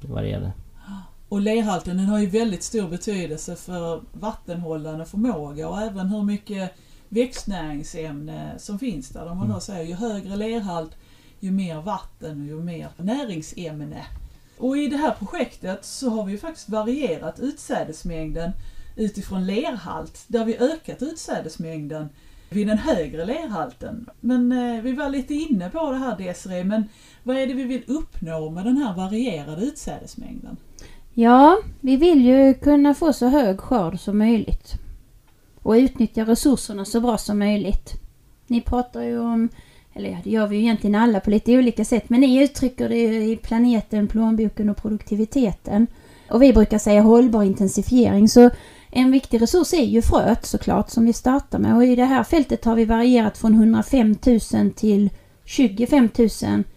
Det 0.00 0.12
varierade. 0.12 0.52
Och 1.28 1.40
lerhalten 1.40 1.96
den 1.96 2.06
har 2.06 2.18
ju 2.18 2.26
väldigt 2.26 2.62
stor 2.62 2.88
betydelse 2.88 3.56
för 3.56 4.02
vattenhållande 4.12 5.04
förmåga 5.04 5.68
och 5.68 5.80
även 5.80 6.08
hur 6.08 6.22
mycket 6.22 6.72
växtnäringsämne 7.12 8.58
som 8.58 8.78
finns 8.78 9.08
där. 9.08 9.24
De 9.24 9.48
då 9.48 9.60
säger 9.60 9.84
ju 9.84 9.94
högre 9.94 10.36
lerhalt, 10.36 10.96
ju 11.40 11.50
mer 11.50 11.80
vatten 11.80 12.40
och 12.40 12.46
ju 12.46 12.60
mer 12.60 12.88
näringsämne. 12.96 14.06
Och 14.58 14.78
i 14.78 14.86
det 14.86 14.96
här 14.96 15.14
projektet 15.18 15.84
så 15.84 16.10
har 16.10 16.24
vi 16.24 16.32
ju 16.32 16.38
faktiskt 16.38 16.68
varierat 16.68 17.40
utsädesmängden 17.40 18.50
utifrån 18.96 19.46
lerhalt, 19.46 20.24
där 20.26 20.44
vi 20.44 20.58
ökat 20.58 21.02
utsädesmängden 21.02 22.08
vid 22.50 22.66
den 22.66 22.78
högre 22.78 23.24
lerhalten. 23.24 24.10
Men 24.20 24.52
eh, 24.52 24.82
vi 24.82 24.92
var 24.92 25.08
lite 25.08 25.34
inne 25.34 25.70
på 25.70 25.90
det 25.90 25.98
här 25.98 26.18
Desiree, 26.18 26.64
men 26.64 26.84
vad 27.22 27.36
är 27.36 27.46
det 27.46 27.54
vi 27.54 27.64
vill 27.64 27.84
uppnå 27.86 28.50
med 28.50 28.64
den 28.64 28.76
här 28.76 28.94
varierade 28.94 29.62
utsädesmängden? 29.62 30.56
Ja, 31.14 31.62
vi 31.80 31.96
vill 31.96 32.24
ju 32.24 32.54
kunna 32.54 32.94
få 32.94 33.12
så 33.12 33.28
hög 33.28 33.60
skörd 33.60 34.00
som 34.00 34.18
möjligt. 34.18 34.81
Och 35.62 35.72
utnyttja 35.72 36.24
resurserna 36.24 36.84
så 36.84 37.00
bra 37.00 37.18
som 37.18 37.38
möjligt. 37.38 37.92
Ni 38.46 38.60
pratar 38.60 39.02
ju 39.02 39.18
om, 39.18 39.48
eller 39.94 40.10
ja, 40.10 40.16
det 40.24 40.30
gör 40.30 40.46
vi 40.46 40.56
ju 40.56 40.62
egentligen 40.62 40.94
alla 40.94 41.20
på 41.20 41.30
lite 41.30 41.58
olika 41.58 41.84
sätt, 41.84 42.08
men 42.08 42.20
ni 42.20 42.42
uttrycker 42.44 42.88
det 42.88 42.98
ju 42.98 43.32
i 43.32 43.36
planeten, 43.36 44.08
plånboken 44.08 44.68
och 44.68 44.76
produktiviteten. 44.76 45.86
Och 46.30 46.42
vi 46.42 46.52
brukar 46.52 46.78
säga 46.78 47.02
hållbar 47.02 47.42
intensifiering, 47.42 48.28
så 48.28 48.50
en 48.90 49.10
viktig 49.10 49.42
resurs 49.42 49.72
är 49.72 49.84
ju 49.84 50.02
fröet 50.02 50.46
såklart 50.46 50.90
som 50.90 51.04
vi 51.04 51.12
startar 51.12 51.58
med. 51.58 51.76
Och 51.76 51.84
i 51.84 51.96
det 51.96 52.04
här 52.04 52.24
fältet 52.24 52.64
har 52.64 52.74
vi 52.74 52.84
varierat 52.84 53.38
från 53.38 53.54
105 53.54 54.16
000 54.52 54.70
till 54.70 55.10
25 55.44 56.08
000 56.18 56.28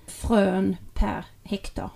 frön 0.07 0.75
per 0.93 1.25
hektar. 1.43 1.89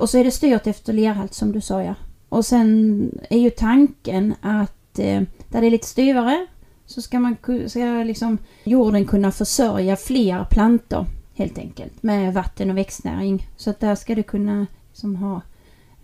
Och 0.00 0.10
så 0.10 0.18
är 0.18 0.24
det 0.24 0.30
styrt 0.30 0.66
efter 0.66 0.92
lerhalt 0.92 1.34
som 1.34 1.52
du 1.52 1.60
sa 1.60 1.82
ja. 1.82 1.94
Och 2.28 2.46
sen 2.46 3.10
är 3.30 3.38
ju 3.38 3.50
tanken 3.50 4.34
att 4.40 4.98
eh, 4.98 5.22
där 5.56 5.60
det 5.60 5.68
är 5.68 5.70
lite 5.70 5.86
styvare 5.86 6.46
så 6.86 7.02
ska, 7.02 7.20
man, 7.20 7.36
ska 7.66 7.80
liksom 7.84 8.38
jorden 8.64 9.04
kunna 9.04 9.32
försörja 9.32 9.96
fler 9.96 10.44
plantor 10.50 11.06
helt 11.34 11.58
enkelt 11.58 12.02
med 12.02 12.34
vatten 12.34 12.70
och 12.70 12.76
växtnäring. 12.76 13.48
Så 13.56 13.70
att 13.70 13.80
där 13.80 13.94
ska 13.94 14.14
det 14.14 14.22
kunna 14.22 14.66
liksom 14.88 15.16
ha, 15.16 15.40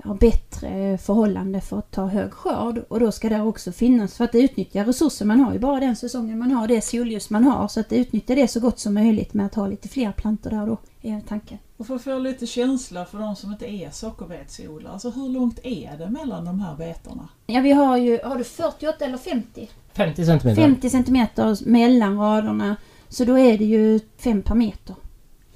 ha 0.05 0.15
bättre 0.15 0.99
förhållande 0.99 1.61
för 1.61 1.79
att 1.79 1.91
ta 1.91 2.07
hög 2.07 2.33
skörd 2.33 2.79
och 2.89 3.01
då 3.01 3.13
ska 3.13 3.29
det 3.29 3.43
också 3.43 3.73
finnas 3.73 4.17
för 4.17 4.25
att 4.25 4.35
utnyttja 4.35 4.85
resurser. 4.85 5.25
Man 5.25 5.41
har 5.41 5.53
ju 5.53 5.59
bara 5.59 5.81
den 5.81 5.97
säsongen 5.97 6.39
man 6.39 6.51
har, 6.51 6.69
det 6.69 6.81
solljus 6.81 7.31
man 7.31 7.45
har 7.45 7.69
så 7.69 7.81
att 7.81 7.93
utnyttja 7.93 8.35
det 8.35 8.49
så 8.49 8.61
gott 8.61 8.79
som 8.79 8.95
möjligt 8.95 9.35
med 9.35 9.47
att 9.47 9.55
ha 9.55 9.67
lite 9.67 9.89
fler 9.89 10.13
plantor 10.13 10.51
där 10.51 10.67
då, 10.67 10.77
är 11.03 11.21
tanken. 11.29 11.59
Och 11.83 11.87
för 11.87 11.95
att 11.97 12.03
få 12.03 12.19
lite 12.19 12.47
känsla 12.47 13.05
för 13.05 13.19
de 13.19 13.37
som 13.37 13.53
inte 13.53 13.67
är 13.67 13.91
sockerbetsodlare, 13.91 14.93
alltså 14.93 15.11
hur 15.11 15.29
långt 15.29 15.59
är 15.63 15.97
det 15.99 16.11
mellan 16.11 16.45
de 16.45 16.61
här 16.61 16.77
betorna? 16.77 17.29
Ja, 17.47 17.61
vi 17.61 17.73
har 17.73 17.97
ju, 17.97 18.21
har 18.25 18.39
du 18.39 18.45
48 18.45 19.05
eller 19.05 19.19
50? 19.19 19.69
50 19.93 20.27
centimeter. 20.27 20.63
50 20.63 20.91
centimeter 20.91 21.69
mellan 21.69 22.19
raderna. 22.19 22.77
Så 23.09 23.25
då 23.25 23.39
är 23.39 23.59
det 23.59 23.65
ju 23.65 24.01
5 24.19 24.43
per 24.43 24.55
meter. 24.55 24.95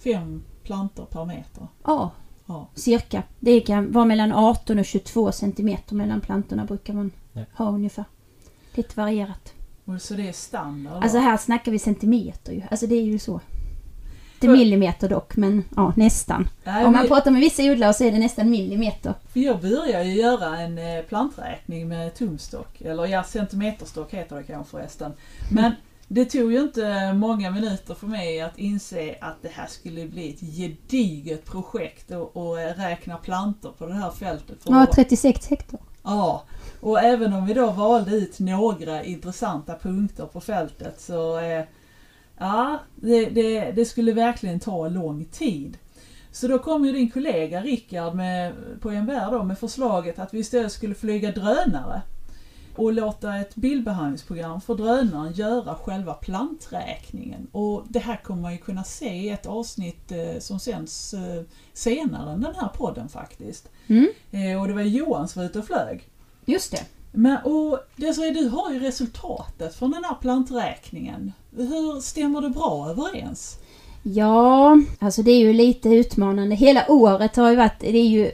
Fem 0.05 0.43
plantor 0.63 1.05
per 1.05 1.25
meter. 1.25 1.69
Ja, 1.85 2.11
Ja. 2.47 2.69
cirka. 2.75 3.23
Det 3.41 3.61
kan 3.61 3.93
vara 3.93 4.05
mellan 4.05 4.33
18 4.33 4.79
och 4.79 4.85
22 4.85 5.33
centimeter 5.33 5.95
mellan 5.95 6.21
plantorna 6.21 6.65
brukar 6.65 6.95
man 6.95 7.11
Ja. 7.33 7.43
ha 7.55 7.69
ungefär. 7.71 8.05
Lite 8.75 9.01
varierat. 9.01 9.53
Och 9.85 10.03
så 10.03 10.15
det 10.15 10.29
är 10.29 10.33
standard 10.33 10.93
då. 10.93 10.99
Alltså 11.01 11.19
här 11.19 11.37
snackar 11.37 11.73
vi 11.73 11.79
centimeter 11.79 12.53
ju. 12.53 12.63
Alltså 12.71 12.87
det 12.87 12.95
är 12.95 13.03
ju 13.05 13.19
så. 13.19 13.41
Inte 14.37 14.49
millimeter 14.49 15.09
dock, 15.09 15.37
men 15.37 15.65
ja, 15.77 15.93
nästan. 15.97 16.49
Nej, 16.65 16.85
Om 16.85 16.93
man 16.93 17.03
vi- 17.03 17.09
pratar 17.09 17.31
med 17.31 17.41
vissa 17.41 17.63
odlare 17.63 17.95
så 17.95 18.05
är 18.05 18.13
det 18.13 18.19
nästan 18.19 18.51
millimeter. 18.51 19.15
För 19.33 19.41
jag 19.41 19.61
började 19.61 20.05
ju 20.05 20.15
göra 20.21 20.59
en 20.59 20.79
eh, 20.79 21.03
planträkning 21.09 21.89
med 21.89 22.15
tumstock, 22.15 22.81
eller 22.81 23.07
ja, 23.07 23.23
centimeterstock 23.23 24.15
heter 24.15 24.37
det 24.37 24.43
kanske 24.43 24.71
förresten. 24.71 25.13
Men 25.53 25.73
det 26.09 26.25
tog 26.25 26.53
ju 26.53 26.63
inte 26.63 27.13
många 27.13 27.51
minuter 27.51 27.95
för 27.95 28.07
mig 28.07 28.41
att 28.41 28.59
inse 28.59 29.15
att 29.21 29.43
det 29.43 29.51
här 29.55 29.67
skulle 29.67 30.07
bli 30.07 30.31
ett 30.31 30.41
gediget 30.57 31.45
projekt 31.45 32.11
och, 32.11 32.37
och 32.37 32.61
eh, 32.61 32.75
räkna 32.75 33.17
plantor 33.17 33.73
på 33.79 33.87
det 33.87 33.95
här 33.95 34.11
fältet. 34.11 34.57
Ja, 34.65 34.83
att- 34.83 34.93
36 34.93 35.47
hektar. 35.47 35.81
Ja, 36.03 36.43
och 36.81 37.01
även 37.01 37.33
om 37.33 37.47
vi 37.47 37.55
då 37.55 37.71
valde 37.71 38.11
ut 38.11 38.39
några 38.39 39.05
intressanta 39.05 39.79
punkter 39.83 40.27
på 40.27 40.41
fältet 40.41 41.01
så 41.01 41.39
eh, 41.39 41.63
ja, 42.39 42.79
det, 42.95 43.27
det, 43.27 43.73
det 43.73 43.85
skulle 43.85 44.13
verkligen 44.13 44.61
ta 44.61 44.89
lång 44.89 45.25
tid. 45.25 45.79
Så 46.33 46.49
då 46.49 46.59
kom 46.59 46.85
ju 46.85 46.93
din 46.93 47.11
kollega 47.11 47.61
Rickard 47.61 48.15
med, 48.15 48.53
på 48.81 48.91
MVR 48.91 49.31
då 49.31 49.43
med 49.43 49.59
förslaget 49.59 50.19
att 50.19 50.35
vi 50.35 50.39
istället 50.39 50.73
skulle 50.73 50.95
flyga 50.95 51.33
drönare 51.33 52.03
och 52.77 52.93
låta 52.93 53.37
ett 53.37 53.55
bildbehandlingsprogram 53.55 54.61
för 54.61 54.75
drönaren 54.75 55.33
göra 55.33 55.75
själva 55.75 56.15
planträkningen. 56.15 57.47
Och 57.53 57.85
det 57.89 57.99
här 57.99 58.17
kommer 58.17 58.43
man 58.43 58.53
ju 58.53 58.59
kunna 58.59 58.85
se 58.85 59.09
i 59.09 59.29
ett 59.29 59.47
avsnitt 59.47 60.13
eh, 60.13 60.39
som 60.39 60.59
sänds 60.61 61.15
eh, 61.15 61.43
senare 61.73 62.33
än 62.33 62.41
den 62.41 62.55
här 62.55 62.69
podden 62.69 63.09
faktiskt. 63.09 63.69
Mm, 63.87 64.09
Eh, 64.31 64.61
och 64.61 64.69
det 64.69 64.75
var 64.75 64.83
Johan 64.83 65.29
som 65.29 65.43
var 65.43 65.47
ute 65.47 65.59
och 65.59 65.67
flög. 65.67 66.09
just 66.45 66.71
det. 66.71 66.85
Men, 67.13 67.39
och 67.45 67.79
Desiree, 67.97 68.31
du 68.31 68.49
har 68.49 68.73
ju 68.73 68.81
resultatet 68.81 69.75
från 69.75 69.91
den 69.91 70.05
här 70.05 70.15
planträkningen. 70.21 71.33
Hur 71.57 72.01
stämmer 72.01 72.41
det 72.41 72.51
bra 72.51 72.91
överens? 72.91 73.59
Ja, 74.03 74.79
alltså 74.99 75.23
det 75.23 75.31
är 75.31 75.39
ju 75.39 75.53
lite 75.53 75.89
utmanande. 75.89 76.55
Hela 76.55 76.91
året 76.91 77.37
har 77.37 77.51
ju 77.51 77.57
varit, 77.57 77.81
det 77.81 77.99
är 77.99 78.09
ju 78.09 78.31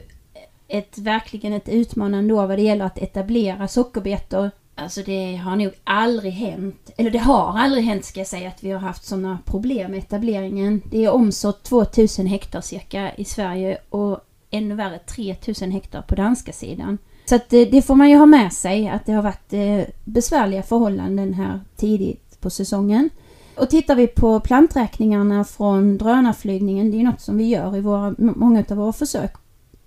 ett, 0.67 0.97
verkligen 0.97 1.53
ett 1.53 1.69
utmanande 1.69 2.33
år 2.33 2.47
vad 2.47 2.57
det 2.57 2.61
gäller 2.61 2.85
att 2.85 2.97
etablera 2.97 3.67
sockerbetor. 3.67 4.51
Alltså 4.75 5.01
det 5.05 5.35
har 5.35 5.55
nog 5.55 5.71
aldrig 5.83 6.33
hänt, 6.33 6.89
eller 6.97 7.11
det 7.11 7.19
har 7.19 7.57
aldrig 7.57 7.83
hänt 7.83 8.05
ska 8.05 8.19
jag 8.19 8.27
säga, 8.27 8.47
att 8.47 8.63
vi 8.63 8.71
har 8.71 8.79
haft 8.79 9.05
sådana 9.05 9.39
problem 9.45 9.91
med 9.91 9.99
etableringen. 9.99 10.81
Det 10.91 11.05
är 11.05 11.13
omsått 11.13 11.63
2000 11.63 12.25
hektar 12.25 12.61
cirka 12.61 13.15
i 13.15 13.25
Sverige 13.25 13.77
och 13.89 14.19
ännu 14.49 14.75
värre 14.75 14.99
3000 14.99 15.71
hektar 15.71 16.01
på 16.01 16.15
danska 16.15 16.51
sidan. 16.51 16.97
Så 17.25 17.35
att 17.35 17.49
det, 17.49 17.65
det 17.65 17.81
får 17.81 17.95
man 17.95 18.09
ju 18.09 18.17
ha 18.17 18.25
med 18.25 18.53
sig 18.53 18.87
att 18.87 19.05
det 19.05 19.13
har 19.13 19.23
varit 19.23 19.53
eh, 19.53 19.93
besvärliga 20.03 20.63
förhållanden 20.63 21.33
här 21.33 21.59
tidigt 21.75 22.22
på 22.43 22.49
säsongen. 22.49 23.09
Och 23.55 23.69
tittar 23.69 23.95
vi 23.95 24.07
på 24.07 24.39
planträkningarna 24.39 25.43
från 25.43 25.97
drönarflygningen, 25.97 26.91
det 26.91 26.99
är 26.99 27.03
något 27.03 27.21
som 27.21 27.37
vi 27.37 27.43
gör 27.43 27.77
i 27.77 27.81
våra, 27.81 28.15
många 28.17 28.63
av 28.69 28.77
våra 28.77 28.93
försök, 28.93 29.31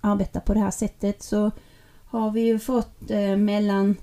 arbeta 0.01 0.39
på 0.39 0.53
det 0.53 0.59
här 0.59 0.71
sättet, 0.71 1.23
så 1.23 1.51
har 2.05 2.31
vi 2.31 2.41
ju 2.41 2.59
fått 2.59 3.11
eh, 3.11 3.37
mellan 3.37 3.95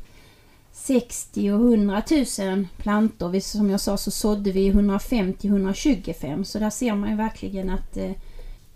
60 0.72 1.50
och 1.50 1.60
100 1.60 2.02
000 2.38 2.66
plantor. 2.76 3.28
Vi, 3.28 3.40
som 3.40 3.70
jag 3.70 3.80
sa 3.80 3.96
så 3.96 4.10
sådde 4.10 4.52
vi 4.52 4.72
150-125 4.72 6.44
så 6.44 6.58
där 6.58 6.70
ser 6.70 6.94
man 6.94 7.10
ju 7.10 7.16
verkligen 7.16 7.70
att 7.70 7.96
eh, 7.96 8.10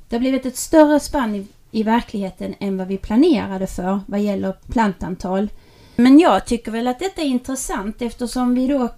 det 0.08 0.16
har 0.16 0.20
blivit 0.20 0.46
ett 0.46 0.56
större 0.56 1.00
spann 1.00 1.34
i, 1.34 1.46
i 1.70 1.82
verkligheten 1.82 2.54
än 2.58 2.76
vad 2.76 2.88
vi 2.88 2.98
planerade 2.98 3.66
för 3.66 4.00
vad 4.06 4.20
gäller 4.20 4.52
plantantal. 4.52 5.48
Men 5.96 6.18
jag 6.18 6.46
tycker 6.46 6.70
väl 6.70 6.88
att 6.88 6.98
detta 6.98 7.22
är 7.22 7.26
intressant 7.26 8.02
eftersom 8.02 8.54
vi 8.54 8.66
då 8.66 8.88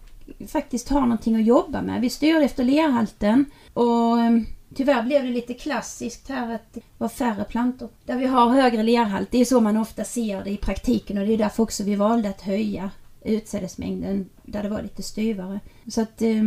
faktiskt 0.48 0.88
har 0.88 1.00
någonting 1.00 1.36
att 1.36 1.44
jobba 1.44 1.82
med. 1.82 2.00
Vi 2.00 2.10
styrde 2.10 2.44
efter 2.44 2.64
lerhalten 2.64 3.44
och 3.74 4.18
ehm, 4.18 4.46
tyvärr 4.74 5.02
blev 5.02 5.22
det 5.22 5.30
lite 5.30 5.54
klassiskt 5.54 6.28
här 6.28 6.54
att 6.54 6.72
det 6.72 6.80
var 6.98 7.08
färre 7.08 7.44
plantor 7.44 7.88
där 8.04 8.16
vi 8.16 8.26
har 8.26 8.48
högre 8.48 8.82
lerhalt. 8.82 9.28
Det 9.30 9.38
är 9.38 9.44
så 9.44 9.60
man 9.60 9.76
ofta 9.76 10.04
ser 10.04 10.44
det 10.44 10.50
i 10.50 10.56
praktiken 10.56 11.18
och 11.18 11.26
det 11.26 11.32
är 11.32 11.38
därför 11.38 11.62
också 11.62 11.84
vi 11.84 11.94
valde 11.94 12.28
att 12.28 12.40
höja 12.40 12.90
utsädesmängden 13.24 14.28
där 14.42 14.62
det 14.62 14.68
var 14.68 14.82
lite 14.82 15.02
styvare. 15.02 15.60
Så 15.88 16.00
att 16.00 16.22
eh, 16.22 16.42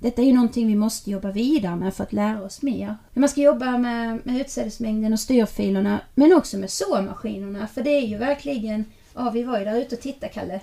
detta 0.00 0.22
är 0.22 0.26
ju 0.26 0.32
någonting 0.32 0.66
vi 0.66 0.76
måste 0.76 1.10
jobba 1.10 1.32
vidare 1.32 1.76
med 1.76 1.94
för 1.94 2.04
att 2.04 2.12
lära 2.12 2.42
oss 2.42 2.62
mer. 2.62 2.96
Hur 3.12 3.20
man 3.20 3.28
ska 3.28 3.40
jobba 3.40 3.78
med, 3.78 4.20
med 4.24 4.40
utsädesmängden 4.40 5.12
och 5.12 5.20
styrfilerna 5.20 6.00
men 6.14 6.32
också 6.32 6.58
med 6.58 6.70
såmaskinerna 6.70 7.66
för 7.66 7.82
det 7.82 7.90
är 7.90 8.06
ju 8.06 8.18
verkligen 8.18 8.84
Ja, 9.18 9.30
vi 9.30 9.42
var 9.42 9.58
ju 9.58 9.64
där 9.64 9.80
ute 9.80 9.94
och 9.94 10.00
tittade, 10.00 10.32
Kalle. 10.32 10.60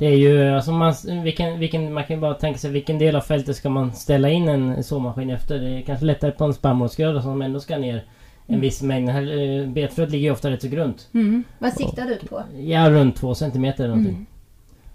Det 0.00 0.06
är 0.06 0.16
ju 0.16 0.48
alltså 0.48 0.72
man, 0.72 0.94
vilken, 1.22 1.58
vilken, 1.58 1.92
man 1.92 2.04
kan 2.04 2.16
ju 2.16 2.20
bara 2.20 2.34
tänka 2.34 2.58
sig 2.58 2.70
vilken 2.70 2.98
del 2.98 3.16
av 3.16 3.20
fältet 3.20 3.56
ska 3.56 3.68
man 3.68 3.92
ställa 3.92 4.30
in 4.30 4.48
en 4.48 4.84
såmaskin 4.84 5.30
efter. 5.30 5.58
Det 5.58 5.68
är 5.68 5.82
kanske 5.82 6.06
lättare 6.06 6.30
på 6.30 6.44
en 6.44 6.54
spannmålsgröda 6.54 7.22
som 7.22 7.42
ändå 7.42 7.60
ska 7.60 7.78
ner 7.78 7.94
en 7.94 8.02
Mm. 8.54 8.60
viss 8.60 8.82
mängd. 8.82 9.08
Här, 9.10 9.22
eh, 9.60 9.66
Betfröet 9.68 10.10
ligger 10.10 10.24
ju 10.24 10.32
ofta 10.32 10.50
rätt 10.50 10.62
så 10.62 10.68
grunt. 10.68 11.08
Mm. 11.14 11.44
Vad 11.58 11.72
siktar 11.72 12.06
du 12.06 12.26
på? 12.28 12.42
Ja, 12.60 12.90
runt 12.90 13.16
två 13.16 13.34
centimeter 13.34 13.88
någonting. 13.88 14.12
Mm. 14.12 14.26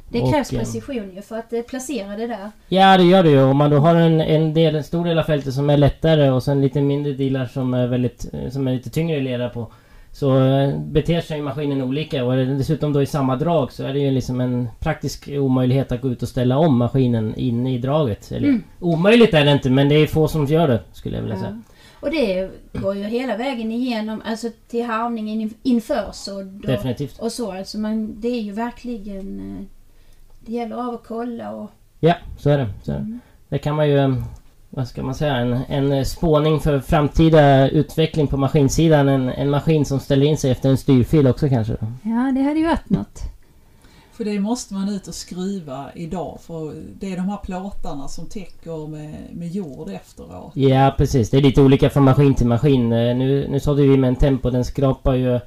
Det 0.10 0.22
Och, 0.22 0.34
krävs 0.34 0.54
eh, 0.54 0.60
precision 0.60 1.16
ju 1.16 1.22
för 1.22 1.38
att 1.38 1.54
eh, 1.54 1.62
placera 1.62 2.16
det 2.16 2.28
där. 2.28 2.52
Ja 2.70 2.98
det 2.98 3.04
gör 3.04 3.24
det 3.24 3.30
ju. 3.30 3.44
Om 3.44 3.58
man 3.58 3.70
då 3.70 3.78
har 3.78 3.96
en, 3.96 4.22
en, 4.22 4.54
del, 4.54 4.76
en 4.76 4.84
stor 4.84 5.06
del 5.06 5.20
av 5.20 5.24
fältet 5.24 5.54
som 5.54 5.70
är 5.70 5.78
lättare 5.78 6.30
och 6.30 6.44
sen 6.44 6.62
lite 6.62 6.82
mindre 6.82 7.14
delar 7.14 7.46
som 7.46 7.74
är 7.74 7.88
väldigt 7.88 8.26
som 8.50 8.68
är 8.68 8.74
lite 8.74 8.90
tyngre 8.90 9.18
att 9.18 9.24
leda 9.24 9.50
på. 9.50 9.68
Så 10.16 10.46
eh, 10.46 10.80
beter 10.80 11.22
sig 11.22 11.42
maskinen 11.42 11.82
olika 11.82 12.26
och 12.26 12.34
är 12.34 12.38
det 12.38 12.46
dessutom 12.58 12.94
då 12.94 13.02
i 13.02 13.06
samma 13.06 13.36
drag 13.36 13.72
så 13.72 13.84
är 13.84 13.94
det 13.94 14.00
ju 14.00 14.12
liksom 14.12 14.42
en 14.42 14.68
praktisk 14.80 15.28
omöjlighet 15.32 15.92
att 15.92 16.02
gå 16.02 16.10
ut 16.10 16.22
och 16.24 16.28
ställa 16.30 16.58
om 16.58 16.78
maskinen 16.78 17.36
inne 17.36 17.74
i 17.74 17.78
draget. 17.78 18.32
Eller, 18.32 18.48
Mm. 18.48 18.64
Omöjligt 18.80 19.34
är 19.34 19.46
det 19.46 19.52
inte 19.52 19.70
men 19.70 19.90
det 19.90 19.96
är 19.96 20.08
få 20.08 20.28
som 20.28 20.46
gör 20.46 20.68
det 20.68 20.80
skulle 20.94 21.16
jag 21.16 21.22
vilja 21.22 21.36
Ja. 21.38 21.42
säga. 21.42 21.62
Och 22.00 22.12
det 22.12 22.50
går 22.82 22.96
ju 22.96 23.04
hela 23.04 23.38
vägen 23.38 23.72
igenom, 23.72 24.22
alltså 24.26 24.48
till 24.68 24.86
harvningen 24.86 25.42
in- 25.42 25.54
inför 25.64 26.06
och, 26.08 26.46
Definitivt. 26.46 27.20
och 27.20 27.32
så. 27.32 27.52
Alltså 27.52 27.78
man, 27.78 28.22
det 28.22 28.28
är 28.28 28.42
ju 28.42 28.52
verkligen... 28.52 29.40
eh, 29.40 29.66
Det 30.40 30.52
gäller 30.52 30.76
av 30.76 30.94
att 30.96 31.04
kolla 31.08 31.52
och... 31.52 31.70
Ja, 32.00 32.14
så 32.38 32.50
är 32.50 32.58
det. 32.58 32.70
Så 32.84 32.92
är 32.92 32.96
det. 32.96 33.02
Mm. 33.02 33.20
det 33.50 33.58
kan 33.58 33.76
man 33.76 33.90
ju... 33.90 34.16
Vad 34.76 34.88
ska 34.88 35.04
man 35.04 35.16
säga? 35.16 35.36
En, 35.36 35.64
en 35.70 36.06
spåning 36.06 36.60
för 36.60 36.80
framtida 36.80 37.70
utveckling 37.70 38.28
på 38.28 38.38
maskinsidan. 38.38 39.10
En, 39.10 39.30
en 39.30 39.50
maskin 39.50 39.86
som 39.86 40.00
ställer 40.00 40.26
in 40.26 40.38
sig 40.38 40.52
efter 40.52 40.70
en 40.70 40.78
styrfil 40.78 41.28
också 41.28 41.50
kanske. 41.50 41.74
Ja, 42.02 42.32
det 42.36 42.42
hade 42.42 42.60
ju 42.60 42.66
varit 42.66 42.90
något. 42.90 43.22
För 44.12 44.26
det 44.26 44.40
måste 44.40 44.74
man 44.74 44.90
ut 44.90 45.08
och 45.08 45.14
skruva 45.14 45.86
idag 45.96 46.40
för 46.42 46.74
det 47.00 47.14
är 47.14 47.18
de 47.18 47.30
här 47.30 47.38
plåtarna 47.38 48.08
som 48.08 48.26
täcker 48.26 48.88
med, 48.88 49.16
med 49.32 49.48
jord 49.48 49.90
efteråt. 49.90 50.52
Ja 50.54 50.96
precis, 50.98 51.30
det 51.30 51.38
är 51.38 51.42
lite 51.42 51.62
olika 51.62 51.90
från 51.90 52.04
maskin 52.04 52.36
till 52.36 52.48
maskin. 52.48 52.94
Eh, 52.94 53.16
Nu, 53.16 53.48
nu 53.50 53.60
sådde 53.60 53.82
vi 53.82 53.98
med 53.98 54.08
en 54.08 54.16
Tempo, 54.16 54.50
den 54.50 54.66
skrapar 54.66 55.14
ju 55.14 55.40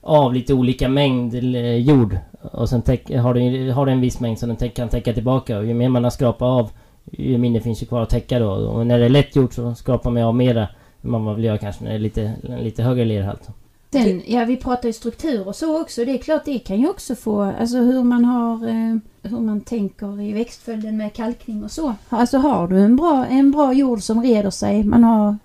av 0.00 0.34
lite 0.34 0.54
olika 0.54 0.88
mängd 0.88 1.34
eh, 1.34 1.76
jord. 1.76 2.16
Och 2.52 2.68
sen 2.68 2.82
täck, 2.82 3.10
har, 3.10 3.34
den, 3.34 3.70
har 3.70 3.86
den 3.86 3.94
en 3.94 4.00
viss 4.00 4.20
mängd 4.20 4.38
som 4.38 4.48
den 4.48 4.56
täck, 4.56 4.74
kan 4.74 4.88
täcka 4.88 5.12
tillbaka. 5.12 5.58
Och 5.58 5.66
ju 5.66 5.74
mer 5.74 5.88
man 5.88 6.04
har 6.04 6.10
skrapat 6.10 6.42
av, 6.46 6.70
ju 7.10 7.38
mindre 7.38 7.62
finns 7.62 7.82
ju 7.82 7.86
kvar 7.86 8.02
att 8.02 8.10
täcka 8.10 8.38
då. 8.38 8.50
Och 8.50 8.86
när 8.86 8.98
det 8.98 9.04
är 9.04 9.08
lätt 9.08 9.36
gjort 9.36 9.52
så 9.54 9.74
skrapar 9.74 10.10
man 10.10 10.22
av 10.22 10.34
mera. 10.34 10.68
än 11.02 11.10
Man 11.10 11.34
vill 11.36 11.44
göra 11.44 11.58
kanske 11.58 11.84
när 11.84 11.90
det 11.90 11.96
är 11.96 12.00
lite, 12.00 12.32
lite 12.60 12.82
högre 12.82 13.04
lerhalt. 13.04 13.48
Sen, 13.92 14.22
ja 14.26 14.44
vi 14.44 14.56
pratar 14.56 14.88
ju 14.88 14.92
struktur 14.92 15.48
och 15.48 15.56
så 15.56 15.80
också. 15.80 16.04
Det 16.04 16.10
är 16.14 16.18
klart 16.18 16.44
det 16.44 16.58
kan 16.58 16.80
ju 16.80 16.88
också 16.88 17.14
få, 17.14 17.40
alltså 17.42 17.76
hur 17.78 18.04
man 18.04 18.24
har, 18.24 18.68
eh, 18.68 18.96
hur 19.22 19.40
man 19.40 19.60
tänker 19.60 20.20
i 20.20 20.32
växtföljden 20.32 20.96
med 20.96 21.12
kalkning 21.14 21.64
och 21.64 21.70
så. 21.70 21.94
Alltså 22.08 22.38
har 22.38 22.68
du 22.68 22.78
en 22.80 22.96
bra, 22.96 23.26
en 23.26 23.50
bra 23.50 23.72
jord 23.72 24.02
som 24.02 24.22
reder 24.22 24.50
sig, 24.50 24.84
man 24.84 25.04
har 25.04 25.36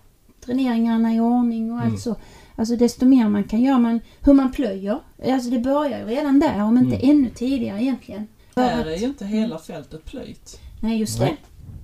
dräneringarna 0.46 1.14
i 1.16 1.20
ordning 1.20 1.72
och 1.72 1.78
Mm. 1.82 1.92
allt 1.94 2.02
så. 2.02 2.16
Alltså 2.56 2.76
desto 2.76 3.06
mer 3.06 3.30
man 3.30 3.44
kan 3.44 3.62
göra, 3.62 3.78
man, 3.80 4.00
hur 4.22 4.34
man 4.34 4.52
plöjer. 4.52 5.00
Alltså 5.28 5.50
det 5.50 5.60
börjar 5.60 6.00
ju 6.00 6.06
redan 6.06 6.40
där, 6.40 6.64
om 6.64 6.78
inte 6.78 6.96
Mm. 6.96 7.10
ännu 7.18 7.30
tidigare 7.30 7.82
egentligen. 7.84 8.28
Här 8.56 8.86
är 8.86 8.96
ju 8.98 9.06
inte 9.06 9.26
hela 9.26 9.58
fältet 9.58 10.06
plöjt. 10.06 10.60
Nej 10.80 11.00
just 11.00 11.20
Nej. 11.20 11.38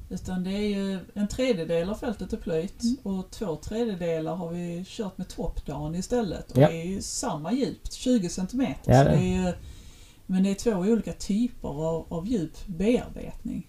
det. 0.10 0.16
Utan 0.16 0.44
det 0.44 0.52
är 0.52 0.68
ju 0.78 1.00
en 1.14 1.28
tredjedel 1.28 1.90
av 1.90 1.96
fältet 1.96 2.34
är 2.34 2.38
plöjt 2.38 2.84
Mm. 2.84 2.96
och 3.04 3.32
två 3.32 3.56
tredjedelar 3.56 4.36
har 4.36 4.50
vi 4.50 4.84
kört 4.88 5.18
med 5.18 5.28
topdown 5.28 5.96
istället. 5.96 6.52
Och 6.52 6.58
Ja. 6.58 6.68
det 6.70 6.82
är 6.82 6.86
ju 6.86 7.02
samma 7.02 7.52
djupt, 7.54 7.94
20 7.94 8.30
centimeter. 8.30 8.92
Ja, 8.94 9.04
så 9.04 9.10
det. 9.10 9.24
ju, 9.26 9.54
men 10.26 10.44
det 10.44 10.50
är 10.50 10.56
två 10.56 10.72
olika 10.72 11.14
typer 11.14 11.68
av, 11.68 12.06
av 12.10 12.28
djup 12.28 12.68
bearbetning. 12.68 13.68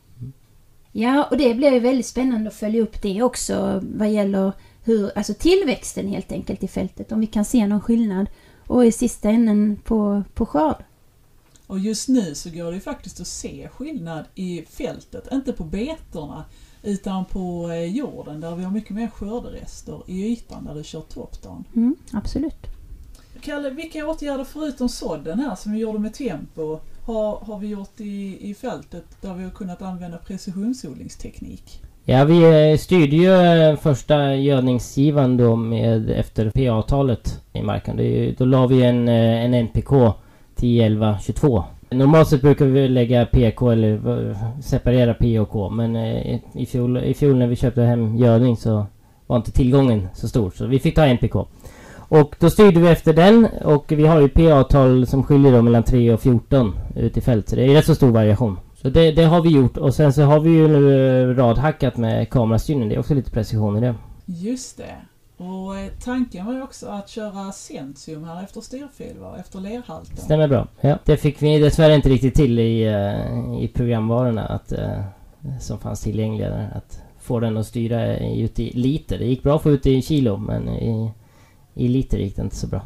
Ja, 0.92 1.24
och 1.30 1.36
det 1.36 1.54
blir 1.54 1.72
ju 1.72 1.80
väldigt 1.80 2.06
spännande 2.06 2.48
att 2.48 2.54
följa 2.56 2.82
upp 2.82 3.02
det 3.02 3.22
också 3.22 3.82
vad 3.94 4.10
gäller 4.10 4.52
hur, 4.84 5.10
alltså 5.18 5.34
tillväxten 5.34 6.08
helt 6.08 6.32
enkelt 6.32 6.62
i 6.62 6.68
fältet, 6.68 7.12
om 7.12 7.20
vi 7.20 7.26
kan 7.26 7.44
se 7.44 7.66
någon 7.66 7.80
skillnad. 7.80 8.26
Och 8.66 8.86
i 8.86 8.92
sista 8.92 9.30
änden 9.30 9.76
på, 9.84 10.22
på 10.34 10.46
skörd. 10.46 10.84
Och 11.66 11.78
just 11.78 12.08
nu 12.08 12.34
så 12.34 12.50
går 12.50 12.64
det 12.64 12.74
ju 12.74 12.80
faktiskt 12.80 13.20
att 13.20 13.26
se 13.26 13.68
skillnad 13.68 14.24
i 14.34 14.64
fältet, 14.70 15.32
inte 15.32 15.52
på 15.52 15.64
betorna 15.64 16.44
utan 16.82 17.24
på 17.24 17.70
eh, 17.70 17.84
jorden 17.84 18.40
där 18.40 18.54
vi 18.54 18.64
har 18.64 18.70
mycket 18.70 18.90
mer 18.90 19.08
skörderester 19.08 20.02
i 20.06 20.32
ytan 20.32 20.64
där 20.64 20.74
du 20.74 20.84
kör 20.84 21.00
topdown. 21.00 21.64
Mm, 21.76 21.96
absolut. 22.12 22.66
Kalle, 23.40 23.70
vilka 23.70 24.06
åtgärder 24.06 24.44
förutom 24.44 24.88
sådden 24.88 25.40
här 25.40 25.54
som 25.54 25.72
vi 25.72 25.78
gjorde 25.78 25.98
med 25.98 26.14
tempo 26.14 26.78
har, 27.04 27.36
har 27.36 27.58
vi 27.58 27.66
gjort 27.66 28.00
i, 28.00 28.50
i 28.50 28.54
fältet 28.54 29.04
där 29.20 29.34
vi 29.34 29.44
har 29.44 29.50
kunnat 29.50 29.82
använda 29.82 30.18
precisionsodlingsteknik? 30.18 31.82
Ja, 32.04 32.24
vi 32.24 32.70
eh, 32.72 32.78
styrde 32.78 33.16
ju 33.16 33.32
eh, 33.32 33.76
första 33.76 34.34
gödningsgivaren 34.34 35.36
då 35.36 35.56
med 35.56 36.10
efter 36.10 36.50
PA-avtalet 36.50 37.40
i 37.52 37.62
marken. 37.62 37.96
Det 37.96 38.34
då 38.38 38.44
la 38.44 38.66
vi 38.66 38.82
en, 38.82 39.08
en 39.08 39.54
NPK 39.54 39.92
10, 40.56 40.84
11, 40.84 41.18
22. 41.22 41.64
Normalt 41.90 42.28
sett 42.28 42.42
brukar 42.42 42.66
vi 42.66 42.88
lägga 42.88 43.26
PK 43.26 43.70
eller 43.70 44.28
eh, 44.30 44.36
separera 44.60 45.14
P 45.14 45.38
och 45.38 45.50
K. 45.50 45.70
Men 45.70 45.96
eh, 45.96 46.40
i, 46.54 46.66
fjol, 46.66 46.96
i 46.96 47.14
fjol 47.14 47.36
när 47.36 47.46
vi 47.46 47.56
köpte 47.56 47.82
hem 47.82 48.16
gödning 48.16 48.56
så 48.56 48.86
var 49.26 49.36
inte 49.36 49.52
tillgången 49.52 50.08
så 50.14 50.28
stor. 50.28 50.50
Så 50.50 50.66
vi 50.66 50.78
fick 50.78 50.94
ta 50.94 51.06
NPK. 51.06 51.36
Och 52.08 52.36
då 52.38 52.50
styrde 52.50 52.80
vi 52.80 52.88
efter 52.88 53.12
den 53.12 53.46
och 53.64 53.92
vi 53.92 54.06
har 54.06 54.20
ju 54.20 54.28
PA-tal 54.28 55.06
som 55.06 55.22
skiljer 55.22 55.52
då 55.52 55.62
mellan 55.62 55.82
3 55.82 56.12
och 56.12 56.20
14 56.20 56.76
ute 56.96 57.18
i 57.18 57.22
fält. 57.22 57.48
Så 57.48 57.56
det 57.56 57.64
är 57.64 57.74
rätt 57.74 57.86
så 57.86 57.94
stor 57.94 58.10
variation. 58.10 58.58
Så 58.82 58.88
det, 58.88 59.12
det 59.12 59.24
har 59.24 59.42
vi 59.42 59.50
gjort 59.50 59.76
och 59.76 59.94
sen 59.94 60.12
så 60.12 60.22
har 60.22 60.40
vi 60.40 60.50
ju 60.50 60.68
nu 60.68 61.22
eh, 61.22 61.36
radhackat 61.36 61.96
med 61.96 62.30
kamerastyrning. 62.30 62.88
Det 62.88 62.94
är 62.94 62.98
också 62.98 63.14
lite 63.14 63.30
precision 63.30 63.76
i 63.76 63.80
det. 63.80 63.94
Just 64.26 64.76
det. 64.76 64.94
Och 65.36 65.78
eh, 65.78 65.92
tanken 66.00 66.46
var 66.46 66.52
ju 66.52 66.62
också 66.62 66.88
att 66.88 67.08
köra 67.08 67.52
Centium 67.52 68.24
här 68.24 68.42
efter 68.42 68.60
styrfil, 68.60 69.18
va? 69.18 69.36
efter 69.38 69.60
lerhalten. 69.60 70.16
Stämmer 70.16 70.48
bra. 70.48 70.68
Ja. 70.80 70.98
Det 71.04 71.16
fick 71.16 71.42
vi 71.42 71.58
dessvärre 71.58 71.94
inte 71.94 72.08
riktigt 72.08 72.34
till 72.34 72.58
i, 72.58 72.82
eh, 72.82 73.62
i 73.64 73.70
programvarorna 73.74 74.46
att, 74.46 74.72
eh, 74.72 75.04
som 75.60 75.78
fanns 75.78 76.00
tillgängliga 76.00 76.50
där. 76.50 76.72
Att 76.74 77.02
få 77.20 77.40
den 77.40 77.56
att 77.56 77.66
styra 77.66 78.18
ut 78.18 78.58
i 78.58 78.70
liter. 78.70 79.18
Det 79.18 79.24
gick 79.24 79.42
bra 79.42 79.56
att 79.56 79.62
få 79.62 79.70
ut 79.70 79.86
i 79.86 80.02
kilo 80.02 80.36
men 80.36 80.68
i, 80.68 81.12
i 81.74 81.88
liter 81.88 82.18
gick 82.18 82.36
det 82.36 82.42
inte 82.42 82.56
så 82.56 82.66
bra. 82.66 82.82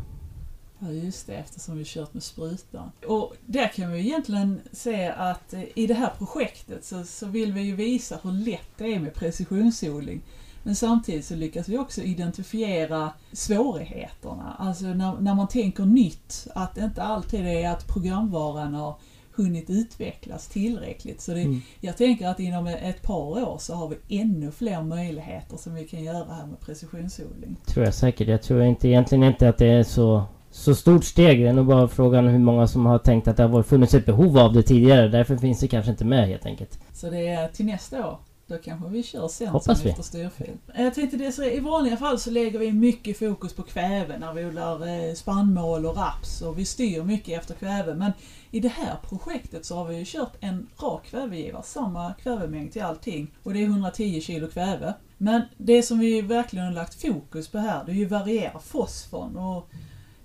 Ja 0.78 0.90
just 0.90 1.26
det, 1.26 1.34
eftersom 1.34 1.78
vi 1.78 1.84
kört 1.84 2.14
med 2.14 2.22
sprutan. 2.22 2.90
Och 3.06 3.34
där 3.46 3.68
kan 3.68 3.92
vi 3.92 3.98
ju 3.98 4.06
egentligen 4.06 4.60
se 4.72 5.08
att 5.08 5.54
i 5.74 5.86
det 5.86 5.94
här 5.94 6.12
projektet 6.18 6.84
så, 6.84 7.04
så 7.04 7.26
vill 7.26 7.52
vi 7.52 7.60
ju 7.60 7.74
visa 7.74 8.18
hur 8.22 8.32
lätt 8.32 8.70
det 8.76 8.94
är 8.94 8.98
med 8.98 9.14
precisionsodling. 9.14 10.20
Men 10.68 10.74
samtidigt 10.76 11.24
så 11.24 11.34
lyckas 11.34 11.68
vi 11.68 11.78
också 11.78 12.02
identifiera 12.02 13.10
svårigheterna. 13.32 14.56
Alltså 14.58 14.84
när, 14.86 15.20
när 15.20 15.34
man 15.34 15.48
tänker 15.48 15.84
nytt, 15.84 16.46
att 16.54 16.74
det 16.74 16.84
inte 16.84 17.02
alltid 17.02 17.46
är 17.46 17.70
att 17.70 17.86
programvaran 17.86 18.74
har 18.74 18.94
hunnit 19.36 19.70
utvecklas 19.70 20.48
tillräckligt. 20.48 21.20
Så 21.20 21.32
det, 21.32 21.40
Mm. 21.40 21.60
jag 21.80 21.96
tänker 21.96 22.28
att 22.28 22.40
inom 22.40 22.66
ett 22.66 23.02
par 23.02 23.48
år 23.48 23.56
så 23.58 23.74
har 23.74 23.88
vi 23.88 24.18
ännu 24.20 24.50
fler 24.50 24.82
möjligheter 24.82 25.56
som 25.56 25.74
vi 25.74 25.84
kan 25.84 26.04
göra 26.04 26.16
här 26.34 26.46
med 26.46 26.60
precisionsodling. 26.60 27.56
Tror 27.66 27.84
jag 27.84 27.94
säkert. 27.94 28.28
Jag 28.28 28.42
tror 28.42 28.62
inte 28.62 28.88
egentligen 28.88 29.24
inte 29.24 29.48
att 29.48 29.58
det 29.58 29.66
är 29.66 29.82
så, 29.82 30.22
så 30.50 30.74
stort 30.74 31.04
steg. 31.04 31.40
Det 31.40 31.48
är 31.48 31.52
nog 31.52 31.66
bara 31.66 31.88
frågan 31.88 32.26
hur 32.26 32.38
många 32.38 32.66
som 32.66 32.86
har 32.86 32.98
tänkt 32.98 33.28
att 33.28 33.36
det 33.36 33.42
har 33.42 33.50
varit- 33.50 33.66
funnits 33.66 33.94
ett 33.94 34.06
behov 34.06 34.38
av 34.38 34.52
det 34.52 34.62
tidigare. 34.62 35.08
Därför 35.08 35.36
finns 35.36 35.60
det 35.60 35.68
kanske 35.68 35.90
inte 35.90 36.04
med 36.04 36.28
helt 36.28 36.46
enkelt. 36.46 36.78
Så 36.92 37.10
det 37.10 37.28
är 37.28 37.48
till 37.48 37.66
nästa 37.66 38.06
år. 38.08 38.18
Då 38.48 38.58
kanske 38.58 38.88
vi 38.88 39.02
kör 39.02 39.28
sen 39.28 39.48
Hoppas 39.48 39.84
vi. 39.84 39.90
efter 39.90 40.02
styrfil. 40.02 40.56
Jag 40.74 40.94
tänkte 40.94 41.16
det, 41.16 41.32
så 41.32 41.44
i 41.44 41.60
vanliga 41.60 41.96
fall 41.96 42.18
så 42.18 42.30
lägger 42.30 42.58
vi 42.58 42.72
mycket 42.72 43.18
fokus 43.18 43.52
på 43.52 43.62
kväve 43.62 44.18
när 44.18 44.32
vi 44.32 44.44
odlar 44.44 44.86
eh, 44.86 45.14
spannmål 45.14 45.86
och 45.86 45.96
raps 45.96 46.42
och 46.42 46.58
vi 46.58 46.64
styr 46.64 47.02
mycket 47.02 47.40
efter 47.40 47.54
kväve. 47.54 47.94
Men 47.94 48.12
i 48.50 48.60
det 48.60 48.68
här 48.68 48.96
projektet 49.08 49.64
så 49.64 49.76
har 49.76 49.84
vi 49.84 49.96
ju 49.96 50.04
kört 50.04 50.36
en 50.40 50.66
rak 50.78 51.06
kvävegivare, 51.06 51.62
samma 51.62 52.14
kvävemängd 52.22 52.72
till 52.72 52.82
allting 52.82 53.34
och 53.42 53.54
det 53.54 53.62
är 53.62 53.66
110 53.66 54.20
kilo 54.20 54.48
kväve. 54.48 54.94
Men 55.18 55.42
det 55.56 55.82
som 55.82 55.98
vi 55.98 56.22
verkligen 56.22 56.66
har 56.66 56.72
lagt 56.72 57.00
fokus 57.02 57.48
på 57.48 57.58
här 57.58 57.84
det 57.84 57.92
är 57.92 57.96
ju 57.96 58.06
variera 58.06 58.58
fosforn 58.58 59.36
och 59.36 59.68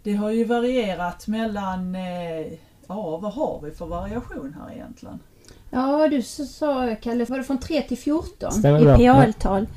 det 0.04 0.14
har 0.14 0.30
ju 0.30 0.44
varierat 0.44 1.28
mellan, 1.28 1.96
eh, 1.96 2.54
ja 2.88 3.18
vad 3.18 3.34
har 3.34 3.62
vi 3.64 3.72
för 3.72 3.86
variation 3.86 4.56
här 4.60 4.74
egentligen? 4.76 5.20
Ja, 5.74 6.08
du 6.08 6.22
sa 6.22 6.96
Kalle, 7.02 7.26
var 7.26 7.38
det 7.38 7.44
från 7.44 7.58
3 7.58 7.82
till 7.82 7.98
14 7.98 8.52
Stämmer 8.52 9.02
i. 9.02 9.06
PA-tal? 9.06 9.68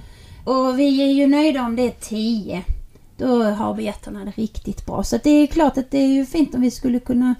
Och 0.44 0.78
vi 0.78 1.02
är 1.02 1.12
ju 1.12 1.26
nöjda 1.26 1.62
om 1.62 1.76
det 1.76 1.82
är 1.82 1.94
10. 2.00 2.64
Då 3.16 3.42
har 3.42 3.74
betarna 3.74 4.24
det 4.24 4.30
riktigt 4.30 4.86
bra. 4.86 5.02
Så 5.02 5.18
det 5.22 5.30
är 5.30 5.46
klart 5.46 5.78
att 5.78 5.90
det 5.90 5.98
är 5.98 6.08
ju 6.08 6.26
fint 6.26 6.54
om 6.54 6.60
vi 6.60 6.70
skulle 6.70 6.98
kunna 6.98 7.34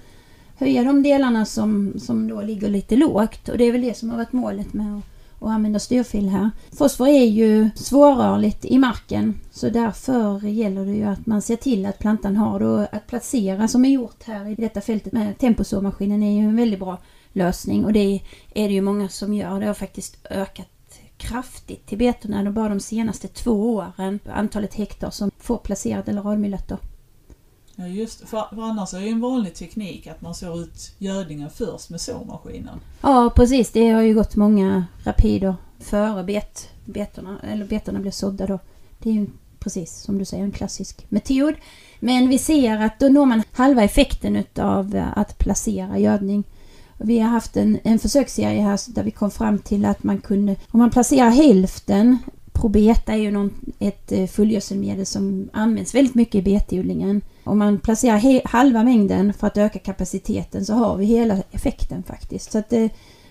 höja 0.55 0.83
de 0.83 1.03
delarna 1.03 1.45
som, 1.45 1.93
som 1.99 2.27
då 2.27 2.41
ligger 2.41 2.69
lite 2.69 2.95
lågt. 2.95 3.49
Och 3.49 3.57
det 3.57 3.63
är 3.63 3.71
väl 3.71 3.81
det 3.81 3.97
som 3.97 4.09
har 4.09 4.17
varit 4.17 4.33
målet 4.33 4.73
med 4.73 4.97
att, 4.97 5.03
att 5.43 5.49
använda 5.49 5.79
styrfil 5.79 6.29
här. 6.29 6.51
Fosfor 6.77 7.07
är 7.07 7.25
ju 7.25 7.69
svårrörligt 7.75 8.65
i 8.65 8.77
marken 8.79 9.35
så 9.51 9.69
därför 9.69 10.47
gäller 10.47 10.85
det 10.85 10.93
ju 10.93 11.03
att 11.03 11.25
man 11.25 11.41
ser 11.41 11.55
till 11.55 11.85
att 11.85 11.99
plantan 11.99 12.35
har 12.35 12.63
och 12.63 12.81
att 12.81 13.07
placera 13.07 13.67
som 13.67 13.85
är 13.85 13.89
gjort 13.89 14.23
här 14.23 14.47
i 14.47 14.55
detta 14.55 14.81
fältet 14.81 15.13
med 15.13 15.37
temposåmaskinen 15.37 16.23
är 16.23 16.41
ju 16.41 16.47
en 16.47 16.55
väldigt 16.55 16.79
bra 16.79 16.97
lösning 17.37 17.85
och 17.85 17.93
det 17.93 18.21
är 18.53 18.67
det 18.67 18.73
ju 18.73 18.81
många 18.81 19.09
som 19.09 19.33
gör. 19.33 19.59
Det 19.59 19.65
har 19.65 19.73
faktiskt 19.73 20.17
ökat 20.29 20.67
kraftigt 21.17 21.87
de 21.87 22.53
bara 22.53 22.69
de 22.69 22.79
senaste 22.79 23.27
två 23.27 23.75
åren. 23.75 24.19
Antalet 24.25 24.73
hektar 24.73 25.09
som 25.09 25.31
får 25.37 25.57
placerat 25.57 26.09
eller 26.09 26.21
radmylötter. 26.21 26.77
Ja 27.75 27.87
just 27.87 28.19
för, 28.19 28.55
för 28.55 28.61
annars 28.61 28.93
är 28.93 28.99
det 28.99 29.05
ju 29.05 29.11
en 29.11 29.21
vanlig 29.21 29.55
teknik 29.55 30.07
att 30.07 30.21
man 30.21 30.35
sår 30.35 30.59
ut 30.59 30.91
gödningen 30.97 31.49
först 31.49 31.89
med 31.89 32.01
såmaskinen. 32.01 32.79
Ja 33.01 33.31
precis, 33.35 33.71
det 33.71 33.89
har 33.89 34.01
ju 34.01 34.13
gått 34.13 34.35
många 34.35 34.85
rapider 35.03 35.55
före 35.79 36.23
bet, 36.23 36.69
betorna, 36.85 37.39
eller 37.43 37.65
betorna 37.65 37.99
blir 37.99 38.11
sådda 38.11 38.45
då. 38.45 38.59
Det 38.99 39.09
är 39.09 39.13
ju 39.13 39.27
precis 39.59 40.01
som 40.01 40.17
du 40.17 40.25
säger 40.25 40.43
en 40.43 40.51
klassisk 40.51 41.05
metod. 41.09 41.53
Men 41.99 42.29
vi 42.29 42.37
ser 42.37 42.81
att 42.81 42.99
då 42.99 43.09
når 43.09 43.25
man 43.25 43.43
halva 43.51 43.83
effekten 43.83 44.35
utav 44.35 45.03
att 45.15 45.37
placera 45.37 45.97
gödning. 45.97 46.43
Vi 46.97 47.19
har 47.19 47.29
haft 47.29 47.57
en, 47.57 47.79
en 47.83 47.99
försöksserie 47.99 48.61
här 48.61 48.79
där 48.87 49.03
vi 49.03 49.11
kom 49.11 49.31
fram 49.31 49.59
till 49.59 49.85
att 49.85 50.03
man 50.03 50.17
kunde, 50.17 50.55
om 50.71 50.79
man 50.79 50.91
placerar 50.91 51.29
hälften 51.29 52.17
Probeta 52.57 53.13
är 53.13 53.17
ju 53.17 53.31
någon, 53.31 53.53
ett 53.79 54.11
eh, 54.11 54.27
fullgödselmedel 54.27 55.05
som 55.05 55.49
används 55.53 55.95
väldigt 55.95 56.15
mycket 56.15 56.35
i 56.35 56.41
betodlingen. 56.41 57.21
Om 57.43 57.57
man 57.57 57.79
placerar 57.79 58.17
he, 58.17 58.41
halva 58.45 58.83
mängden 58.83 59.33
för 59.33 59.47
att 59.47 59.57
öka 59.57 59.79
kapaciteten 59.79 60.65
så 60.65 60.73
har 60.73 60.97
vi 60.97 61.05
hela 61.05 61.37
effekten 61.51 62.03
faktiskt. 62.03 62.51
Så 62.51 62.57
att 62.57 62.69
det, 62.69 62.89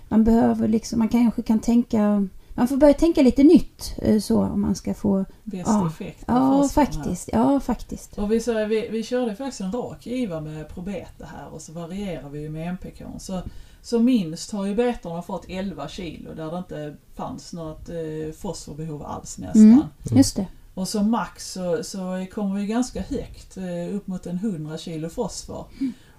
man 0.08 0.24
behöver 0.24 0.68
liksom, 0.68 0.98
man 0.98 1.08
kanske 1.08 1.42
kan 1.42 1.58
tänka, 1.58 2.28
man 2.56 2.68
får 2.68 2.76
börja 2.76 2.94
tänka 2.94 3.22
lite 3.22 3.42
nytt 3.42 3.94
eh, 4.02 4.20
så 4.20 4.42
om 4.42 4.60
man 4.60 4.74
ska 4.74 4.94
få, 4.94 5.24
Bäst 5.44 5.66
Ja. 5.68 5.86
effekt. 5.86 6.24
ja 6.26 6.34
här. 6.34 6.68
faktiskt, 6.68 7.28
ja 7.32 7.60
faktiskt. 7.60 8.18
Och 8.18 8.32
vi, 8.32 8.40
så, 8.40 8.66
vi, 8.66 8.88
vi 8.90 9.02
körde 9.02 9.36
faktiskt 9.36 9.60
en 9.60 9.72
rak 9.72 10.06
giva 10.06 10.40
med 10.40 10.68
Probeta 10.68 11.24
här 11.24 11.48
och 11.54 11.62
så 11.62 11.72
varierar 11.72 12.28
vi 12.28 12.40
ju 12.40 12.48
med 12.50 12.68
MPK. 12.68 13.02
Så, 13.18 13.42
så 13.82 13.98
minst 13.98 14.52
har 14.52 14.66
ju 14.66 14.74
betorna 14.74 15.22
fått 15.22 15.44
11 15.48 15.88
kilo 15.88 16.34
där 16.34 16.50
det 16.50 16.58
inte 16.58 16.96
fanns 17.14 17.52
något 17.52 17.88
eh, 17.88 18.32
fosforbehov 18.38 19.02
alls 19.02 19.38
nästan. 19.38 19.62
Mm. 19.72 19.82
Just 20.02 20.36
det. 20.36 20.46
Och 20.74 20.88
som 20.88 21.10
max 21.10 21.52
så, 21.52 21.84
så 21.84 22.26
kommer 22.34 22.60
vi 22.60 22.66
ganska 22.66 23.00
högt, 23.02 23.56
eh, 23.56 23.96
upp 23.96 24.06
mot 24.06 24.26
en 24.26 24.36
100 24.36 24.78
kilo 24.78 25.08
fosfor. 25.08 25.66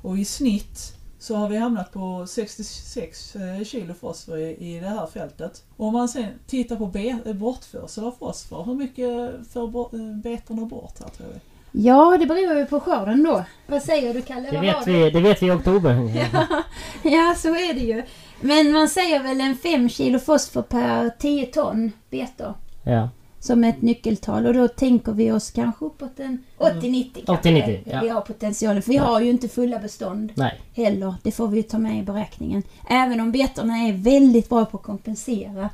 Och 0.02 0.17
i 0.17 0.26
snitt 0.26 0.93
så 1.19 1.36
har 1.36 1.49
vi 1.49 1.58
hamnat 1.58 1.91
på 1.93 2.25
66 2.27 3.36
eh, 3.36 3.63
kilo 3.65 3.93
fosfor 3.93 4.38
i, 4.38 4.75
i 4.75 4.80
det 4.80 4.88
här 4.88 5.08
fältet. 5.08 5.63
Och 5.77 5.88
om 5.88 5.93
man 5.93 6.10
sen 6.10 6.25
tittar 6.47 6.75
på 6.75 6.86
be, 6.86 7.17
eh, 7.25 7.34
bortförsel 7.34 8.03
av 8.03 8.12
fosfor, 8.19 8.63
hur 8.63 8.73
mycket 8.73 9.32
får 9.53 9.67
bo- 9.67 9.89
eh, 9.93 10.15
betorna 10.23 10.65
bort 10.65 10.93
här 10.99 11.08
tror 11.10 11.27
vi? 11.34 11.39
Ja, 11.71 12.17
det 12.19 12.25
beror 12.25 12.58
ju 12.58 12.65
på 12.65 12.80
skörden 12.80 13.23
då. 13.23 13.43
Vad 13.67 13.84
säger 13.84 14.13
du 14.13 14.21
Kalle? 14.21 14.51
Det 14.51 14.60
vet 14.60 14.88
vi, 14.88 15.10
det 15.10 15.19
vet 15.19 15.41
vi 15.41 15.47
i 15.47 15.51
oktober. 15.51 15.93
Ja, 17.03 17.36
så 17.38 17.47
är 17.47 17.73
det 17.73 17.80
ju. 17.80 18.03
Men 18.41 18.71
man 18.71 18.89
säger 18.89 19.23
väl 19.23 19.41
en 19.41 19.56
5 19.58 19.89
kilo 19.89 20.19
fosfor 20.19 20.62
per 20.62 21.10
10 21.19 21.45
ton 21.45 21.91
betor 22.10 22.53
Ja. 22.84 23.10
Som 23.39 23.63
ett 23.63 23.82
nyckeltal 23.82 24.45
och 24.45 24.54
då 24.54 24.67
tänker 24.67 25.12
vi 25.12 25.32
oss 25.32 25.52
kanske 25.52 25.86
uppåt 25.86 26.19
en 26.19 26.43
80-90 26.58 27.26
kanske. 27.26 27.50
80-90, 27.50 27.80
ja. 27.86 28.00
Vi 28.02 28.10
har 28.10 28.21
potentialen 28.21 28.82
för 28.82 28.89
vi 28.91 28.95
Ja. 28.97 29.04
har 29.04 29.21
ju 29.21 29.30
inte 29.30 29.47
fulla 29.50 29.80
bestånd 29.80 30.32
Nej. 30.36 30.62
heller. 30.73 31.15
Det 31.23 31.32
får 31.32 31.47
vi 31.47 31.58
ju 31.58 31.63
ta 31.63 31.78
med 31.78 32.00
i 32.00 32.04
beräkningen. 32.04 32.63
Även 32.89 33.19
om 33.19 33.32
betorna 33.32 33.78
är 33.78 33.93
väldigt 33.93 34.50
bra 34.50 34.65
på 34.65 34.78
att 34.78 34.84
kompensera 34.84 35.69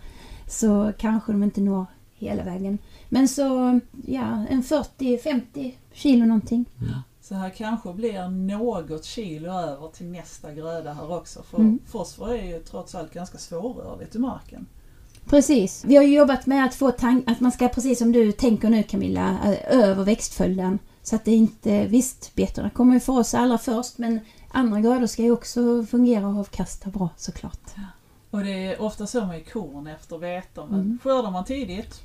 så 0.48 0.92
kanske 0.98 1.32
de 1.32 1.44
inte 1.44 1.62
når 1.62 1.86
hela 2.16 2.44
vägen. 2.44 2.78
Men 3.10 3.28
så, 3.28 3.80
ja, 4.08 4.46
en 4.50 4.64
40-50 4.64 5.72
kilo 5.94 6.26
någonting. 6.26 6.66
Så 7.22 7.36
här 7.36 7.50
kanske 7.50 7.94
blir 7.94 8.28
något 8.30 9.06
kilo 9.06 9.52
över 9.52 9.88
till 9.88 10.06
nästa 10.06 10.54
gröda 10.54 10.94
här 10.94 11.12
också. 11.18 11.44
För 11.44 11.58
Mm. 11.58 11.80
fosfor 11.88 12.34
är 12.34 12.44
ju 12.46 12.60
trots 12.60 12.96
allt 12.96 13.14
ganska 13.14 13.38
svårrörligt 13.38 14.16
i 14.16 14.20
marken. 14.20 14.66
Precis. 15.26 15.84
Vi 15.86 15.96
har 15.96 16.04
ju 16.04 16.16
jobbat 16.16 16.46
med 16.46 16.66
att 16.66 16.76
få 16.76 16.92
tank- 16.92 17.24
att 17.32 17.40
man 17.40 17.52
ska, 17.52 17.68
precis 17.70 18.00
som 18.00 18.12
du 18.12 18.32
tänker 18.32 18.70
nu 18.70 18.84
Camilla, 18.84 19.38
över 19.70 20.04
växtföljden. 20.04 20.80
Så 21.04 21.16
att 21.16 21.26
det 21.26 21.32
inte, 21.32 21.86
visst 21.86 22.36
betorna 22.36 22.70
kommer 22.70 22.94
ju 22.94 23.00
för 23.00 23.14
oss 23.20 23.34
allra 23.34 23.58
först 23.58 23.98
men 23.98 24.20
andra 24.52 24.80
grödor 24.82 25.06
ska 25.08 25.22
ju 25.24 25.32
också 25.32 25.86
fungera 25.92 26.28
och 26.28 26.40
avkasta 26.40 26.90
bra 26.90 27.10
såklart. 27.18 27.60
Och 28.32 28.40
det 28.44 28.66
är 28.66 28.82
ofta 28.82 29.08
så 29.08 29.26
med 29.26 29.52
korn 29.54 29.88
efter 29.88 30.18
vete. 30.18 30.62
Men 30.70 30.80
Mm. 30.80 31.00
skördar 31.04 31.32
man 31.32 31.46
tidigt 31.46 32.02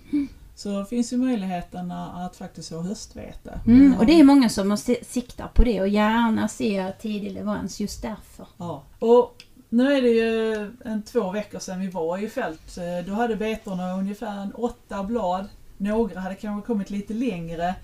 så 0.54 0.84
finns 0.84 1.12
ju 1.12 1.16
möjligheten 1.16 1.90
att 1.92 2.36
faktiskt 2.36 2.68
få 2.68 2.80
höstvete. 2.80 3.60
Mm, 3.66 3.94
och 3.98 4.06
det 4.06 4.20
är 4.20 4.24
många 4.24 4.48
som 4.48 4.76
si- 4.76 5.04
siktar 5.08 5.48
på 5.54 5.64
det 5.64 5.80
och 5.80 5.88
gärna 5.88 6.48
ser 6.48 6.92
tidig 6.92 7.32
leverans 7.32 7.80
just 7.80 8.02
därför. 8.02 8.46
Ja. 8.56 8.82
Och 8.98 9.44
nu 9.68 9.92
är 9.92 10.02
det 10.02 10.08
ju 10.08 10.70
en 10.84 11.02
två 11.02 11.30
veckor 11.30 11.58
sedan 11.58 11.80
vi 11.80 11.88
var 11.88 12.18
i 12.18 12.28
fält. 12.28 12.78
Eh, 12.78 13.06
då 13.06 13.12
hade 13.12 13.36
betorna 13.36 13.92
ungefär 13.92 14.42
en 14.42 14.52
åtta 14.52 15.04
blad. 15.04 15.48
Några 15.76 16.20
hade 16.20 16.34
kanske 16.34 16.66
kommit 16.66 16.90
lite 16.90 17.14
längre. 17.14 17.74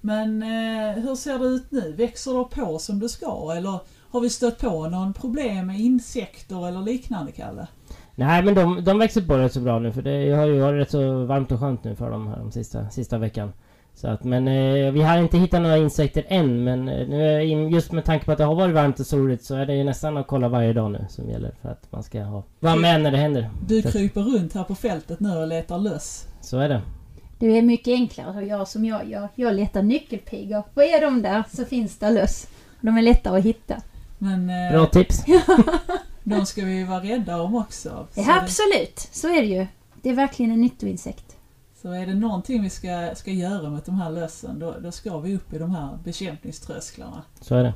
Men 0.00 0.42
eh, 0.42 1.02
hur 1.02 1.14
ser 1.14 1.38
det 1.38 1.44
ut 1.44 1.70
nu? 1.70 1.92
Växer 1.92 2.38
det 2.38 2.62
på 2.62 2.78
som 2.78 3.00
det 3.00 3.08
ska 3.08 3.54
eller 3.56 3.80
har 4.10 4.20
vi 4.20 4.30
stött 4.30 4.58
på 4.58 4.88
någon 4.88 5.12
problem 5.12 5.66
med 5.66 5.80
insekter 5.80 6.68
eller 6.68 6.80
liknande, 6.82 7.32
Kalle? 7.32 7.66
Nej 8.14 8.42
men 8.42 8.54
de, 8.54 8.84
de 8.84 8.98
växer 8.98 9.22
på 9.22 9.36
rätt 9.36 9.52
så 9.52 9.60
bra 9.60 9.78
nu 9.78 9.92
för 9.92 10.02
det 10.02 10.32
har 10.32 10.46
ju 10.46 10.60
varit 10.60 10.80
rätt 10.80 10.90
så 10.90 11.24
varmt 11.24 11.52
och 11.52 11.60
skönt 11.60 11.84
nu 11.84 11.96
för 11.96 12.10
dem 12.10 12.26
här 12.26 12.36
de 12.36 12.52
sista, 12.52 12.90
sista 12.90 13.18
veckan. 13.18 13.52
Så 14.00 14.08
att, 14.08 14.24
men 14.24 14.48
eh, 14.48 14.92
vi 14.92 15.02
har 15.02 15.18
inte 15.18 15.38
hittat 15.38 15.62
några 15.62 15.76
insekter 15.76 16.24
än 16.28 16.64
men 16.64 16.88
eh, 16.88 17.06
nu 17.08 17.68
just 17.70 17.92
med 17.92 18.04
tanke 18.04 18.24
på 18.24 18.32
att 18.32 18.38
det 18.38 18.44
har 18.44 18.54
varit 18.54 18.74
varmt 18.74 19.00
och 19.00 19.06
soligt 19.06 19.44
så 19.44 19.54
är 19.54 19.66
det 19.66 19.74
ju 19.74 19.84
nästan 19.84 20.16
att 20.16 20.26
kolla 20.26 20.48
varje 20.48 20.72
dag 20.72 20.90
nu 20.90 21.06
som 21.08 21.30
gäller 21.30 21.54
för 21.62 21.68
att 21.68 21.92
man 21.92 22.02
ska 22.02 22.22
ha, 22.22 22.42
vara 22.60 22.76
med 22.76 23.00
när 23.00 23.10
det 23.10 23.16
händer. 23.16 23.50
Du 23.66 23.82
Så- 23.82 23.90
kryper 23.90 24.20
runt 24.20 24.54
här 24.54 24.64
på 24.64 24.74
fältet 24.74 25.20
nu 25.20 25.36
och 25.36 25.46
letar 25.46 25.78
löss. 25.78 26.26
Så 26.40 26.58
är 26.58 26.68
det. 26.68 26.82
Det 27.38 27.46
är 27.58 27.62
mycket 27.62 27.92
enklare 27.92 28.38
att 28.38 28.46
göra 28.46 28.66
som 28.66 28.84
jag 28.84 29.08
gör. 29.08 29.28
Jag 29.34 29.54
letar 29.54 29.82
nyckelpigor. 29.82 30.62
Vad 30.74 30.84
är 30.84 31.00
de 31.00 31.22
där 31.22 31.44
så 31.56 31.64
finns 31.64 31.98
det 31.98 32.10
löss. 32.10 32.48
De 32.80 32.96
är 32.98 33.02
lättare 33.02 33.38
att 33.38 33.44
hitta. 33.44 33.82
Men 34.18 34.50
eh, 34.50 34.72
Bra 34.72 34.86
tips! 34.86 35.24
de 36.24 36.46
ska 36.46 36.64
vi 36.64 36.84
vara 36.84 37.00
rädda 37.00 37.42
om 37.42 37.54
också. 37.54 38.06
Så, 38.14 38.20
Ja, 38.20 38.40
absolut, 38.42 39.08
så 39.12 39.28
är 39.28 39.40
det 39.40 39.48
ju. 39.48 39.66
Det 40.02 40.10
är 40.10 40.14
verkligen 40.14 40.52
en 40.52 40.60
nyttoinsekt. 40.60 41.27
Så 41.82 41.92
är 41.92 42.06
det 42.06 42.14
någonting 42.14 42.62
vi 42.62 42.70
ska, 42.70 43.10
ska 43.14 43.30
göra 43.30 43.70
mot 43.70 43.84
de 43.86 43.94
här 44.00 44.10
lössen 44.10 44.58
då, 44.58 44.74
då 44.82 44.92
ska 44.92 45.18
vi 45.18 45.34
upp 45.36 45.52
i 45.52 45.58
de 45.58 45.70
här 45.70 45.98
bekämpningströsklarna. 46.04 47.22
Så 47.40 47.54
är 47.54 47.62
det. 47.64 47.72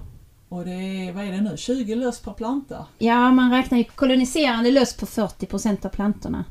Och 0.49 0.65
det 0.65 0.71
är, 0.73 1.12
vad 1.12 1.25
är 1.25 1.33
det 1.33 1.41
nu, 1.41 1.57
20 1.57 1.95
löss 1.95 2.21
per 2.21 2.33
planta? 2.33 2.87
Ja, 2.99 3.31
man 3.31 3.51
räknar 3.53 3.79
ju 3.79 3.85
koloniserande 3.85 4.71
löss 4.71 4.95
på 4.97 5.07
40% 5.07 5.87
av 5.87 5.91
plantorna. 5.91 6.45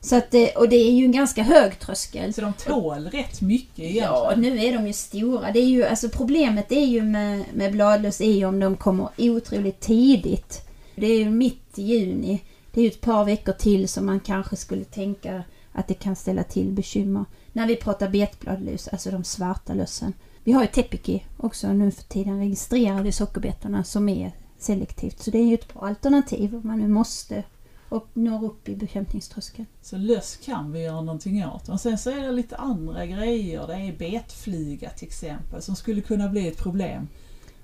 Så 0.00 0.16
att 0.16 0.30
det, 0.30 0.50
och 0.56 0.68
det 0.68 0.76
är 0.76 0.92
ju 0.92 1.04
en 1.04 1.12
ganska 1.12 1.42
hög 1.42 1.78
tröskel. 1.78 2.34
Så 2.34 2.40
de 2.40 2.52
tål 2.52 3.08
rätt 3.08 3.40
mycket 3.40 3.94
Ja, 3.94 4.32
egentligen. 4.32 4.56
nu 4.56 4.64
är 4.64 4.72
de 4.78 4.86
ju 4.86 4.92
stora. 4.92 5.52
Det 5.52 5.58
är 5.58 5.66
ju, 5.66 5.84
alltså 5.84 6.08
problemet 6.08 6.72
är 6.72 6.86
ju 6.86 7.02
med, 7.02 7.44
med 7.54 7.72
bladlöss 7.72 8.20
är 8.20 8.32
ju 8.32 8.44
om 8.44 8.60
de 8.60 8.76
kommer 8.76 9.08
otroligt 9.18 9.80
tidigt. 9.80 10.68
Det 10.96 11.06
är 11.06 11.18
ju 11.18 11.30
mitt 11.30 11.78
i 11.78 11.82
juni. 11.82 12.42
Det 12.72 12.80
är 12.80 12.84
ju 12.84 12.90
ett 12.90 13.00
par 13.00 13.24
veckor 13.24 13.52
till 13.52 13.88
som 13.88 14.06
man 14.06 14.20
kanske 14.20 14.56
skulle 14.56 14.84
tänka 14.84 15.42
att 15.72 15.88
det 15.88 15.94
kan 15.94 16.16
ställa 16.16 16.42
till 16.42 16.72
bekymmer. 16.72 17.24
När 17.52 17.66
vi 17.66 17.76
pratar 17.76 18.08
betbladlöss, 18.08 18.88
alltså 18.88 19.10
de 19.10 19.24
svarta 19.24 19.74
lössen. 19.74 20.12
Vi 20.44 20.52
har 20.52 20.62
ju 20.62 20.68
Tepiki 20.68 21.24
också 21.36 21.72
nu 21.72 21.90
för 21.90 22.02
tiden 22.02 22.38
registrerade 22.38 23.12
sockerbetorna 23.12 23.84
som 23.84 24.08
är 24.08 24.32
selektivt. 24.58 25.22
Så 25.22 25.30
det 25.30 25.38
är 25.38 25.46
ju 25.46 25.54
ett 25.54 25.74
bra 25.74 25.82
alternativ 25.82 26.54
om 26.54 26.60
man 26.64 26.78
nu 26.78 26.88
måste 26.88 27.44
och 27.88 28.08
når 28.14 28.44
upp 28.44 28.68
i 28.68 28.76
bekämpningströskeln. 28.76 29.66
Så 29.82 29.96
löss 29.96 30.36
kan 30.44 30.72
vi 30.72 30.82
göra 30.82 31.00
någonting 31.00 31.46
åt. 31.46 31.68
Och 31.68 31.80
sen 31.80 31.98
så 31.98 32.10
är 32.10 32.20
det 32.20 32.32
lite 32.32 32.56
andra 32.56 33.06
grejer. 33.06 33.66
Det 33.66 33.74
är 33.74 33.96
betflyga 33.96 34.90
till 34.90 35.08
exempel 35.08 35.62
som 35.62 35.76
skulle 35.76 36.00
kunna 36.00 36.28
bli 36.28 36.48
ett 36.48 36.58
problem. 36.58 37.08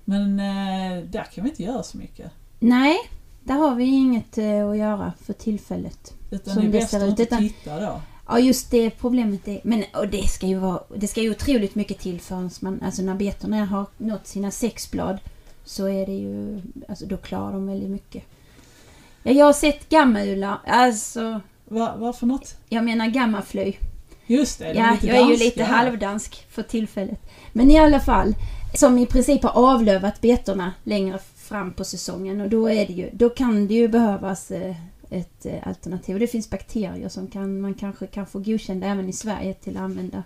Men 0.04 0.40
eh, 0.40 1.04
där 1.04 1.24
kan 1.34 1.44
vi 1.44 1.50
inte 1.50 1.62
göra 1.62 1.82
så 1.82 1.98
mycket. 1.98 2.30
Nej, 2.58 2.96
där 3.46 3.54
har 3.54 3.74
vi 3.74 3.84
inget 3.84 4.38
eh, 4.38 4.68
att 4.70 4.78
göra 4.78 5.12
för 5.26 5.32
tillfället. 5.32 6.12
Utan 6.30 6.54
Som 6.54 6.62
det 6.62 6.68
är 6.68 6.72
bäst 6.80 6.94
att 6.94 7.02
inte 7.08 7.22
utan- 7.22 7.38
titta 7.48 7.80
då. 7.80 8.00
Ja, 8.28 8.38
just 8.38 8.70
det 8.70 8.90
problemet 8.90 9.48
är... 9.48 9.60
Men 9.64 9.84
och 9.94 10.08
det 10.08 10.28
ska 10.28 10.46
ju 10.46 10.58
vara... 10.58 10.80
Det 10.96 11.08
ska 11.08 11.20
ju 11.22 11.30
otroligt 11.30 11.74
mycket 11.74 11.98
till 11.98 12.20
förrän 12.20 12.50
man... 12.60 12.82
Alltså 12.84 13.02
när 13.02 13.14
betorna 13.14 13.64
har 13.64 13.86
nått 13.98 14.26
sina 14.26 14.50
sex 14.50 14.90
blad 14.90 15.18
så 15.64 15.88
är 15.88 16.06
det 16.06 16.12
ju... 16.12 16.60
Alltså 16.88 17.06
då 17.06 17.16
klarar 17.16 17.52
de 17.52 17.66
väldigt 17.66 17.90
mycket. 17.90 18.24
Ja, 19.22 19.32
jag 19.32 19.46
har 19.46 19.52
sett 19.52 19.88
gammaular. 19.88 20.58
Alltså... 20.66 21.40
Va, 21.64 21.94
vad 21.98 22.16
för 22.16 22.26
något? 22.26 22.54
Jag 22.68 22.84
menar 22.84 23.06
gammafly. 23.06 23.72
Just 24.26 24.58
det, 24.58 24.64
de 24.72 24.78
är 24.78 24.84
Ja, 24.84 24.92
lite 24.92 25.06
jag 25.06 25.16
är 25.16 25.30
ju 25.30 25.36
lite 25.36 25.64
här. 25.64 25.76
halvdansk 25.84 26.46
för 26.50 26.62
tillfället. 26.62 27.20
Men 27.52 27.70
i 27.70 27.78
alla 27.78 28.00
fall, 28.00 28.34
som 28.74 28.98
i 28.98 29.06
princip 29.06 29.42
har 29.42 29.72
avlövat 29.74 30.20
betorna 30.20 30.72
längre 30.84 31.18
fram 31.46 31.72
på 31.72 31.84
säsongen 31.84 32.40
och 32.40 32.48
då 32.50 32.70
är 32.70 32.86
det 32.86 32.92
ju, 32.92 33.10
då 33.12 33.28
kan 33.28 33.66
det 33.66 33.74
ju 33.74 33.88
behövas 33.88 34.50
eh, 34.50 34.76
ett 35.10 35.46
eh, 35.46 35.68
alternativ. 35.68 36.14
Och 36.16 36.20
det 36.20 36.26
finns 36.26 36.50
bakterier 36.50 37.08
som 37.08 37.26
kan, 37.26 37.60
man 37.60 37.74
kanske 37.74 38.06
kan 38.06 38.26
få 38.26 38.38
godkända 38.38 38.86
även 38.86 39.08
i 39.08 39.12
Sverige 39.12 39.54
till 39.54 39.76
att 39.76 39.82
använda 39.82 40.22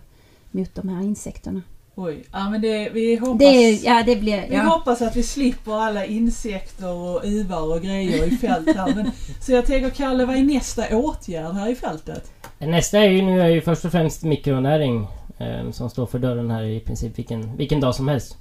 mot 0.50 0.74
de 0.74 0.88
här 0.88 1.02
insekterna. 1.02 1.62
Oj, 1.94 2.24
ja 2.32 2.50
men 2.50 2.60
det, 2.60 2.90
vi 2.90 3.16
hoppas... 3.16 3.38
Det, 3.38 3.70
ja, 3.70 4.02
det 4.06 4.16
blir... 4.16 4.46
Vi 4.48 4.54
Ja. 4.54 4.62
hoppas 4.62 5.02
att 5.02 5.16
vi 5.16 5.22
slipper 5.22 5.72
alla 5.72 6.04
insekter 6.06 6.92
och 6.92 7.20
uvar 7.24 7.74
och 7.76 7.82
grejer 7.82 8.26
i 8.26 8.30
fält 8.30 8.76
här. 8.76 8.94
Men, 8.94 9.10
så 9.40 9.52
jag 9.52 9.66
tänker 9.66 9.90
Kalle, 9.90 10.24
vad 10.24 10.36
är 10.36 10.42
nästa 10.42 10.96
åtgärd 10.96 11.52
här 11.54 11.68
i 11.68 11.74
fältet? 11.74 12.32
Nästa 12.58 12.98
är 12.98 13.08
ju 13.10 13.22
nu 13.22 13.40
är 13.40 13.48
ju 13.48 13.60
först 13.60 13.84
och 13.84 13.92
främst 13.92 14.22
mikronäring 14.24 15.06
eh, 15.38 15.70
som 15.70 15.90
står 15.90 16.06
för 16.06 16.18
dörren 16.18 16.50
här 16.50 16.62
i 16.62 16.80
princip 16.80 17.18
vilken, 17.18 17.56
vilken 17.56 17.80
dag 17.80 17.94
som 17.94 18.08
helst. 18.08 18.36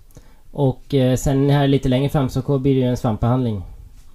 Och 0.52 0.94
eh, 0.94 1.16
sen 1.16 1.50
här 1.50 1.68
lite 1.68 1.90
längre 1.90 2.10
fram 2.10 2.30
så 2.30 2.60
blir 2.60 2.74
det 2.76 2.82
ju 2.82 2.88
en 2.88 2.98
svampbehandling 2.98 3.62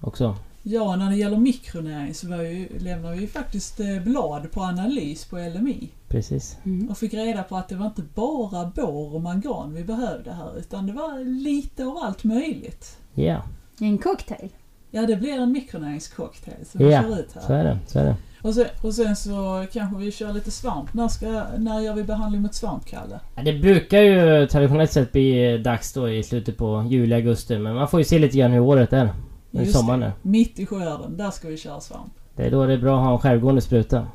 också. 0.01 0.35
Ja, 0.63 0.95
när 0.95 1.09
det 1.09 1.15
gäller 1.15 1.37
mikronäring 1.37 2.13
så 2.13 2.27
var 2.27 2.41
ju, 2.41 2.79
lämnar 2.79 3.11
vi 3.11 3.21
ju 3.21 3.27
faktiskt 3.27 3.79
eh, 3.79 3.99
blad 4.03 4.51
på 4.51 4.61
analys 4.61 5.25
på 5.25 5.37
LMI. 5.37 5.89
Precis. 6.07 6.57
Mm. 6.65 6.89
Och 6.89 6.97
fick 6.97 7.13
reda 7.13 7.43
på 7.43 7.57
att 7.57 7.69
det 7.69 7.75
var 7.75 7.85
inte 7.85 8.01
bara 8.13 8.65
bor 8.65 9.15
och 9.15 9.21
mangan 9.21 9.73
vi 9.73 9.83
behövde 9.83 10.33
här 10.33 10.59
utan 10.59 10.87
det 10.87 10.93
var 10.93 11.25
lite 11.25 11.85
av 11.85 11.97
allt 11.97 12.23
möjligt. 12.23 12.97
Ja, 13.13 13.41
En 13.79 13.97
cocktail. 13.97 14.49
Ja, 14.91 15.01
det 15.01 15.15
blir 15.15 15.33
en 15.33 15.51
mikronäringscocktail 15.51 16.65
som 16.65 16.79
vi 16.85 16.91
Ja, 16.91 17.01
kör 17.01 17.19
ut 17.19 17.31
så 17.31 17.53
här. 17.53 17.59
är 17.59 17.63
det. 17.63 17.79
Så 17.87 17.99
är 17.99 18.05
det. 18.05 18.15
Och 18.45 18.53
sen, 18.53 18.65
och 18.81 18.93
sen 18.93 19.15
så 19.15 19.65
kanske 19.73 19.97
vi 19.97 20.11
kör 20.11 20.33
lite 20.33 20.51
svamp. 20.51 20.93
När, 20.93 21.07
ska, 21.07 21.43
när 21.57 21.79
gör 21.81 21.93
vi 21.93 22.03
behandling 22.03 22.41
mot 22.41 22.53
svamp, 22.53 22.85
Kalle? 22.85 23.19
Ja, 23.35 23.43
Det 23.43 23.53
brukar 23.53 24.01
ju 24.01 24.47
traditionellt 24.47 24.91
sett 24.91 25.11
bli 25.11 25.57
dags 25.57 25.93
då 25.93 26.09
i 26.09 26.23
slutet 26.23 26.57
på 26.57 26.87
juli, 26.89 27.15
augusti. 27.15 27.57
Men 27.57 27.75
man 27.75 27.87
får 27.87 27.99
ju 27.99 28.03
se 28.03 28.19
lite 28.19 28.37
grann 28.37 28.51
hur 28.51 28.59
året 28.59 28.93
är. 28.93 29.13
Hur 29.51 29.59
Just 29.59 29.73
sommaren 29.73 29.99
det. 29.99 30.05
är. 30.05 30.11
Mitt 30.21 30.59
i 30.59 30.65
skörden, 30.65 31.17
där 31.17 31.31
ska 31.31 31.47
vi 31.47 31.57
köra 31.57 31.79
svamp. 31.79 32.13
Det 32.35 32.43
är 32.43 32.51
då 32.51 32.65
det 32.65 32.73
är 32.73 32.77
bra 32.77 32.97
att 32.97 33.05
ha 33.05 33.13
en 33.13 33.19
självgående 33.19 33.61
spruta. 33.61 34.07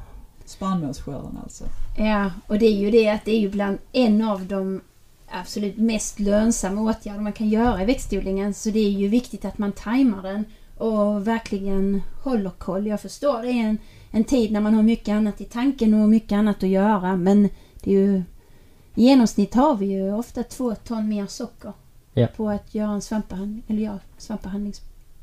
Spannmålsskörden 0.45 1.39
alltså. 1.43 1.65
Ja, 1.99 2.31
och 2.47 2.59
det 2.59 2.67
är 2.67 2.77
ju 2.77 2.91
det 2.91 3.09
att 3.09 3.25
det 3.25 3.31
är 3.31 3.41
ju 3.41 3.51
bland 3.51 3.79
en 3.93 4.23
av 4.23 4.47
de 4.47 4.81
absolut 5.31 5.77
mest 5.77 6.21
lönsamma 6.21 6.81
åtgärder 6.81 7.21
man 7.21 7.33
kan 7.33 7.49
göra 7.49 7.83
i 7.83 7.87
växtodlingen. 7.87 8.55
Så 8.55 8.71
det 8.71 8.79
är 8.87 8.91
ju 8.91 9.09
viktigt 9.09 9.45
att 9.45 9.59
man 9.59 9.73
tajmar 9.73 10.23
den 10.23 10.45
och 10.77 11.27
verkligen 11.29 12.03
håller 12.23 12.51
koll. 12.51 12.87
Jag 12.87 13.01
förstår 13.01 13.43
det 13.43 13.49
är 13.49 13.65
en, 13.69 13.79
en 14.11 14.25
tid 14.25 14.53
när 14.53 14.61
man 14.61 14.75
har 14.75 14.83
mycket 14.83 15.13
annat 15.13 15.41
i 15.41 15.45
tanken 15.45 15.95
och 15.95 16.09
mycket 16.09 16.33
annat 16.33 16.63
att 16.63 16.69
göra 16.69 17.17
men 17.17 17.49
det 17.83 17.91
är 17.91 17.95
ju 18.01 18.23
i 18.95 19.03
genomsnitt 19.05 19.55
har 19.55 19.77
vi 19.77 19.87
ju 19.87 20.15
ofta 20.15 20.43
två 20.43 20.75
ton 20.75 21.09
mer 21.09 21.27
socker 21.27 21.73
Ja. 22.15 22.27
på 22.37 22.49
att 22.49 22.75
göra 22.75 22.91
en 22.91 23.01
svampbehandling, 23.03 23.63
eller 23.69 23.83
ja, 23.83 23.99
svampbehandling. 24.19 24.73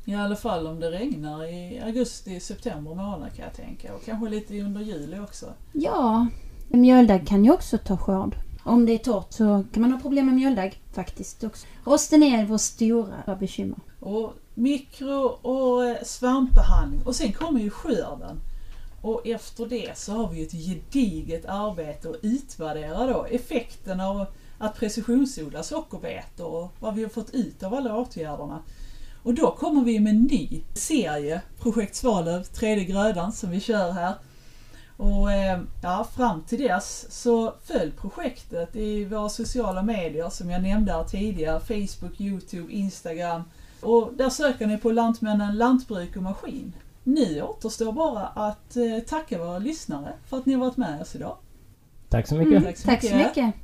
I 0.04 0.14
alla 0.14 0.36
fall 0.36 0.66
om 0.66 0.80
det 0.80 0.90
regnar 0.90 1.44
i 1.44 1.80
augusti, 1.80 2.40
september 2.40 2.94
månad 2.94 3.34
kan 3.36 3.44
jag 3.44 3.54
tänka. 3.54 3.94
Och 3.94 4.04
kanske 4.04 4.28
lite 4.28 4.60
under 4.60 4.80
juli 4.80 5.18
också. 5.18 5.46
Ja, 5.72 6.26
mjöldagg 6.68 7.26
kan 7.26 7.44
ju 7.44 7.50
också 7.52 7.78
ta 7.78 7.96
skörd. 7.96 8.36
Om 8.64 8.86
det 8.86 8.92
är 8.92 8.98
torrt 8.98 9.32
så 9.32 9.64
kan 9.72 9.82
man 9.82 9.92
ha 9.92 10.00
problem 10.00 10.26
med 10.26 10.34
mjöldagg 10.34 10.80
faktiskt 10.92 11.44
också. 11.44 11.66
Rosten 11.84 12.22
är 12.22 12.46
vår 12.46 12.58
stora 12.58 13.36
bekymmer. 13.40 13.78
Och 14.00 14.32
mikro 14.54 15.20
och 15.42 15.84
eh, 15.84 15.96
svampbehandling. 16.04 17.02
Och 17.06 17.14
sen 17.14 17.32
kommer 17.32 17.60
ju 17.60 17.70
skörden. 17.70 18.40
Och 19.02 19.26
efter 19.26 19.66
det 19.66 19.98
så 19.98 20.12
har 20.12 20.28
vi 20.28 20.38
ju 20.38 20.46
ett 20.46 20.52
gediget 20.52 21.46
arbete 21.46 22.10
att 22.10 22.16
utvärdera 22.22 23.06
då 23.06 23.24
effekten 23.24 24.00
av 24.00 24.26
att 24.58 24.78
precisionsodla 24.78 25.62
sockerbetor 25.62 26.46
och 26.46 26.72
vad 26.78 26.94
vi 26.94 27.02
har 27.02 27.10
fått 27.10 27.30
ut 27.30 27.62
av 27.62 27.74
alla 27.74 27.96
åtgärderna. 27.96 28.62
Och 29.22 29.34
då 29.34 29.50
kommer 29.50 29.84
vi 29.84 30.00
med 30.00 30.10
en 30.10 30.22
ny 30.22 30.62
serie, 30.74 31.40
Projekt 31.58 31.94
Svalöv, 31.94 32.42
tredje 32.42 32.84
grödan, 32.84 33.32
som 33.32 33.50
vi 33.50 33.60
kör 33.60 33.90
här. 33.90 34.14
Och 34.96 35.32
eh, 35.32 35.60
ja, 35.82 36.08
fram 36.16 36.42
till 36.42 36.62
dess 36.62 37.06
så 37.10 37.54
följ 37.64 37.90
projektet 37.90 38.76
i 38.76 39.04
våra 39.04 39.28
sociala 39.28 39.82
medier 39.82 40.30
som 40.30 40.50
jag 40.50 40.62
nämnde 40.62 40.92
här 40.92 41.04
tidigare. 41.04 41.60
Facebook, 41.60 42.20
Youtube, 42.20 42.72
Instagram. 42.72 43.42
Och 43.80 44.12
där 44.16 44.30
söker 44.30 44.66
ni 44.66 44.78
på 44.78 44.90
Lantmännen 44.90 45.58
Lantbruk 45.58 46.16
och 46.16 46.22
Maskin. 46.22 46.72
Nu 47.08 47.42
återstår 47.42 47.92
bara 47.92 48.26
att 48.26 48.76
eh, 48.76 48.98
tacka 49.06 49.38
våra 49.38 49.58
lyssnare 49.58 50.12
för 50.28 50.36
att 50.36 50.46
ni 50.46 50.52
har 50.52 50.60
varit 50.60 50.76
med 50.76 51.00
oss 51.00 51.16
idag. 51.16 51.36
Tack 52.08 52.28
så 52.28 52.34
mycket. 52.34 52.62
Mm, 52.62 52.74
tack 52.84 53.04
så 53.04 53.14
mycket. 53.16 53.54